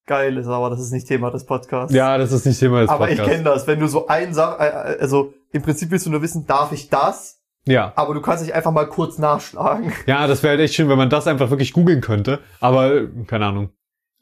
[0.05, 1.93] geil ist, aber das ist nicht Thema des Podcasts.
[1.93, 3.23] Ja, das ist nicht Thema des aber Podcasts.
[3.25, 6.09] ich kenne das, wenn du so ein Sach, äh, äh, also im Prinzip willst du
[6.09, 7.39] nur wissen, darf ich das?
[7.65, 7.93] Ja.
[7.95, 9.93] Aber du kannst nicht einfach mal kurz nachschlagen.
[10.05, 12.39] Ja, das wäre halt echt schön, wenn man das einfach wirklich googeln könnte.
[12.59, 13.69] Aber, keine Ahnung.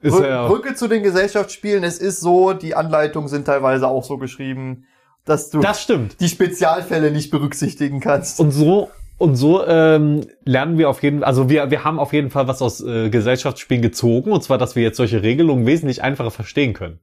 [0.02, 4.04] Ist Brü ja, Brücke zu den Gesellschaftsspielen, es ist so, die Anleitungen sind teilweise auch
[4.04, 4.86] so geschrieben,
[5.26, 6.20] dass du das stimmt.
[6.20, 8.40] die Spezialfälle nicht berücksichtigen kannst.
[8.40, 12.32] Und so, und so ähm, lernen wir auf jeden also wir, wir haben auf jeden
[12.32, 16.32] Fall was aus äh, Gesellschaftsspielen gezogen, und zwar, dass wir jetzt solche Regelungen wesentlich einfacher
[16.32, 17.00] verstehen können.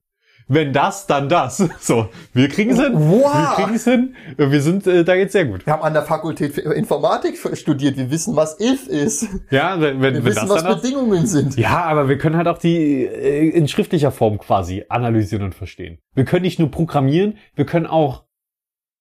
[0.52, 1.58] Wenn das, dann das.
[1.80, 2.92] So, wir kriegen es hin.
[2.94, 3.32] Wow.
[3.32, 4.16] Wir kriegen es hin.
[4.36, 5.64] Wir sind äh, da jetzt sehr gut.
[5.64, 9.28] Wir haben an der Fakultät für Informatik studiert, wir wissen, was if ist.
[9.50, 11.56] Ja, wenn, wenn, Wir wenn wissen, das was dann Bedingungen sind.
[11.56, 15.98] Ja, aber wir können halt auch die äh, in schriftlicher Form quasi analysieren und verstehen.
[16.14, 18.24] Wir können nicht nur programmieren, wir können auch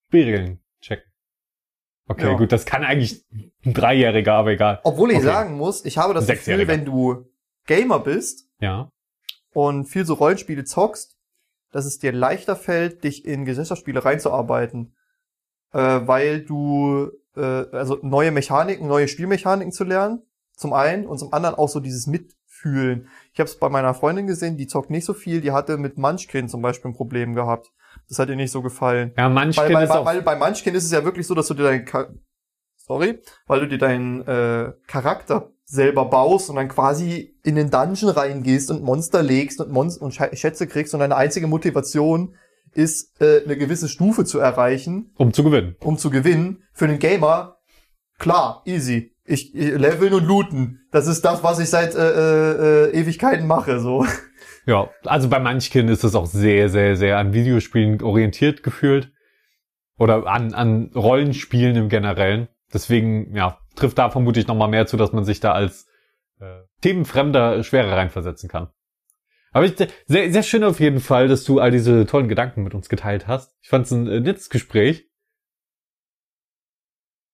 [0.10, 1.12] Spielregeln checken.
[2.08, 2.38] Okay, Ja.
[2.38, 3.24] gut, das kann eigentlich
[3.66, 4.82] ein Dreijähriger, aber egal.
[4.84, 5.26] Obwohl ich Okay.
[5.26, 7.26] sagen muss, ich habe das Gefühl, wenn du
[7.66, 8.92] Gamer bist Ja.
[9.54, 11.16] und viel so Rollenspiele zockst,
[11.72, 14.96] dass es dir leichter fällt, dich in Gesellschaftsspiele reinzuarbeiten.
[15.72, 20.24] Äh, weil du, äh, also neue Mechaniken, neue Spielmechaniken zu lernen,
[20.56, 23.08] zum einen, und zum anderen auch so dieses Mitfühlen.
[23.34, 25.98] Ich habe es bei meiner Freundin gesehen, die zockt nicht so viel, die hatte mit
[25.98, 27.72] Munchkin zum Beispiel ein Problem gehabt.
[28.08, 29.14] Das hat ihr nicht so gefallen.
[29.18, 31.36] Ja, manchmal Weil, weil, ist weil, auch, weil bei Munchkin ist es ja wirklich so,
[31.36, 31.86] dass du dir deinen
[32.76, 38.10] sorry, weil du dir deinen äh, Charakter selber baust und dann quasi in den Dungeon
[38.10, 42.36] reingehst und Monster legst und, Mon und Sch- Schätze kriegst und deine einzige Motivation
[42.74, 45.76] ist, äh, eine gewisse Stufe zu erreichen, um zu gewinnen.
[45.82, 46.64] um zu gewinnen.
[46.74, 47.58] Für den Gamer,
[48.18, 49.16] klar, easy.
[49.26, 50.88] Ich, ich leveln und looten.
[50.92, 53.80] Das ist das, was ich seit äh, äh, äh, Ewigkeiten mache.
[53.80, 54.08] So.
[54.66, 59.12] Ja, also bei manchen ist es auch sehr, sehr, sehr an Videospielen orientiert gefühlt.
[60.00, 62.48] Oder an, an Rollenspielen im Generellen.
[62.74, 65.88] Deswegen, ja, trifft da vermutlich nochmal mehr zu, dass man sich da als
[66.40, 68.70] äh, Themenfremder schwerer reinversetzen kann.
[69.52, 72.76] Aber ich, sehr, sehr schön auf jeden Fall, dass du all diese tollen Gedanken mit
[72.76, 73.56] uns geteilt hast.
[73.62, 75.09] Ich fand es ein äh, nettes Gespräch.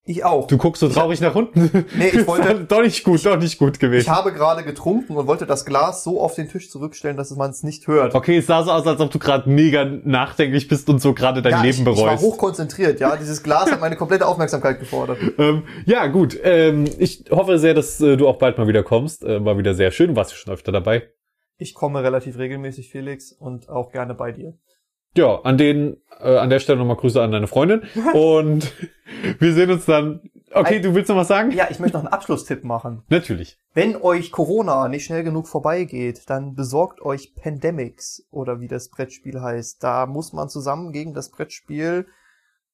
[0.08, 0.46] Ich auch.
[0.46, 1.84] Du guckst so traurig nach unten.
[1.96, 4.08] Nee, ich wollte- doch nicht gut, doch nicht gut Ich gewesen.
[4.08, 7.64] habe gerade getrunken und wollte das Glas so auf den Tisch zurückstellen, dass man es
[7.64, 8.14] nicht hört.
[8.14, 11.42] Okay, es sah so aus, als ob du gerade mega nachdenklich bist und so gerade
[11.42, 11.98] dein ja, Leben ich, bereust.
[12.00, 13.16] Ich war hochkonzentriert, ja.
[13.16, 15.18] Dieses Glas hat meine komplette Aufmerksamkeit gefordert.
[15.38, 16.38] Ähm, ja, gut.
[16.44, 19.24] Ähm, ich hoffe sehr, dass äh, du auch bald mal wieder kommst.
[19.24, 20.10] Äh, war wieder sehr schön.
[20.10, 21.08] Du warst ja schon öfter dabei.
[21.58, 24.54] Ich komme relativ regelmäßig, Felix, und auch gerne bei dir.
[25.16, 27.82] Ja, an den, äh, an der Stelle nochmal Grüße an deine Freundin.
[28.12, 28.72] Und
[29.38, 30.30] wir sehen uns dann.
[30.52, 31.50] Okay, du willst noch was sagen?
[31.50, 33.02] Ja, ich möchte noch einen Abschlusstipp machen.
[33.08, 33.58] Natürlich.
[33.74, 39.42] Wenn euch Corona nicht schnell genug vorbeigeht, dann besorgt euch Pandemics oder wie das Brettspiel
[39.42, 39.82] heißt.
[39.82, 42.06] Da muss man zusammen gegen das Brettspiel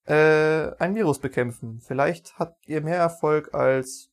[0.07, 1.81] äh, ein Virus bekämpfen.
[1.81, 4.12] Vielleicht habt ihr mehr Erfolg als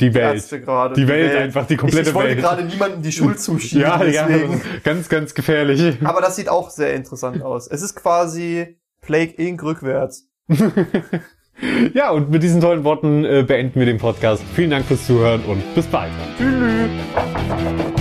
[0.00, 0.34] Die die Welt.
[0.34, 0.94] Ärzte gerade.
[0.94, 2.40] Die Welt einfach, die komplette ich, ich wollte Welt.
[2.40, 3.82] gerade niemandem die Schuld zuschieben.
[3.82, 4.60] Ja, ja, deswegen.
[4.82, 5.96] ganz, ganz gefährlich.
[6.02, 7.68] Aber das sieht auch sehr interessant aus.
[7.68, 9.62] Es ist quasi Plague Inc.
[9.62, 10.28] rückwärts.
[11.94, 14.42] ja, und mit diesen tollen Worten äh, beenden wir den Podcast.
[14.54, 16.10] Vielen Dank fürs Zuhören und bis bald.
[16.38, 17.91] Tschüss.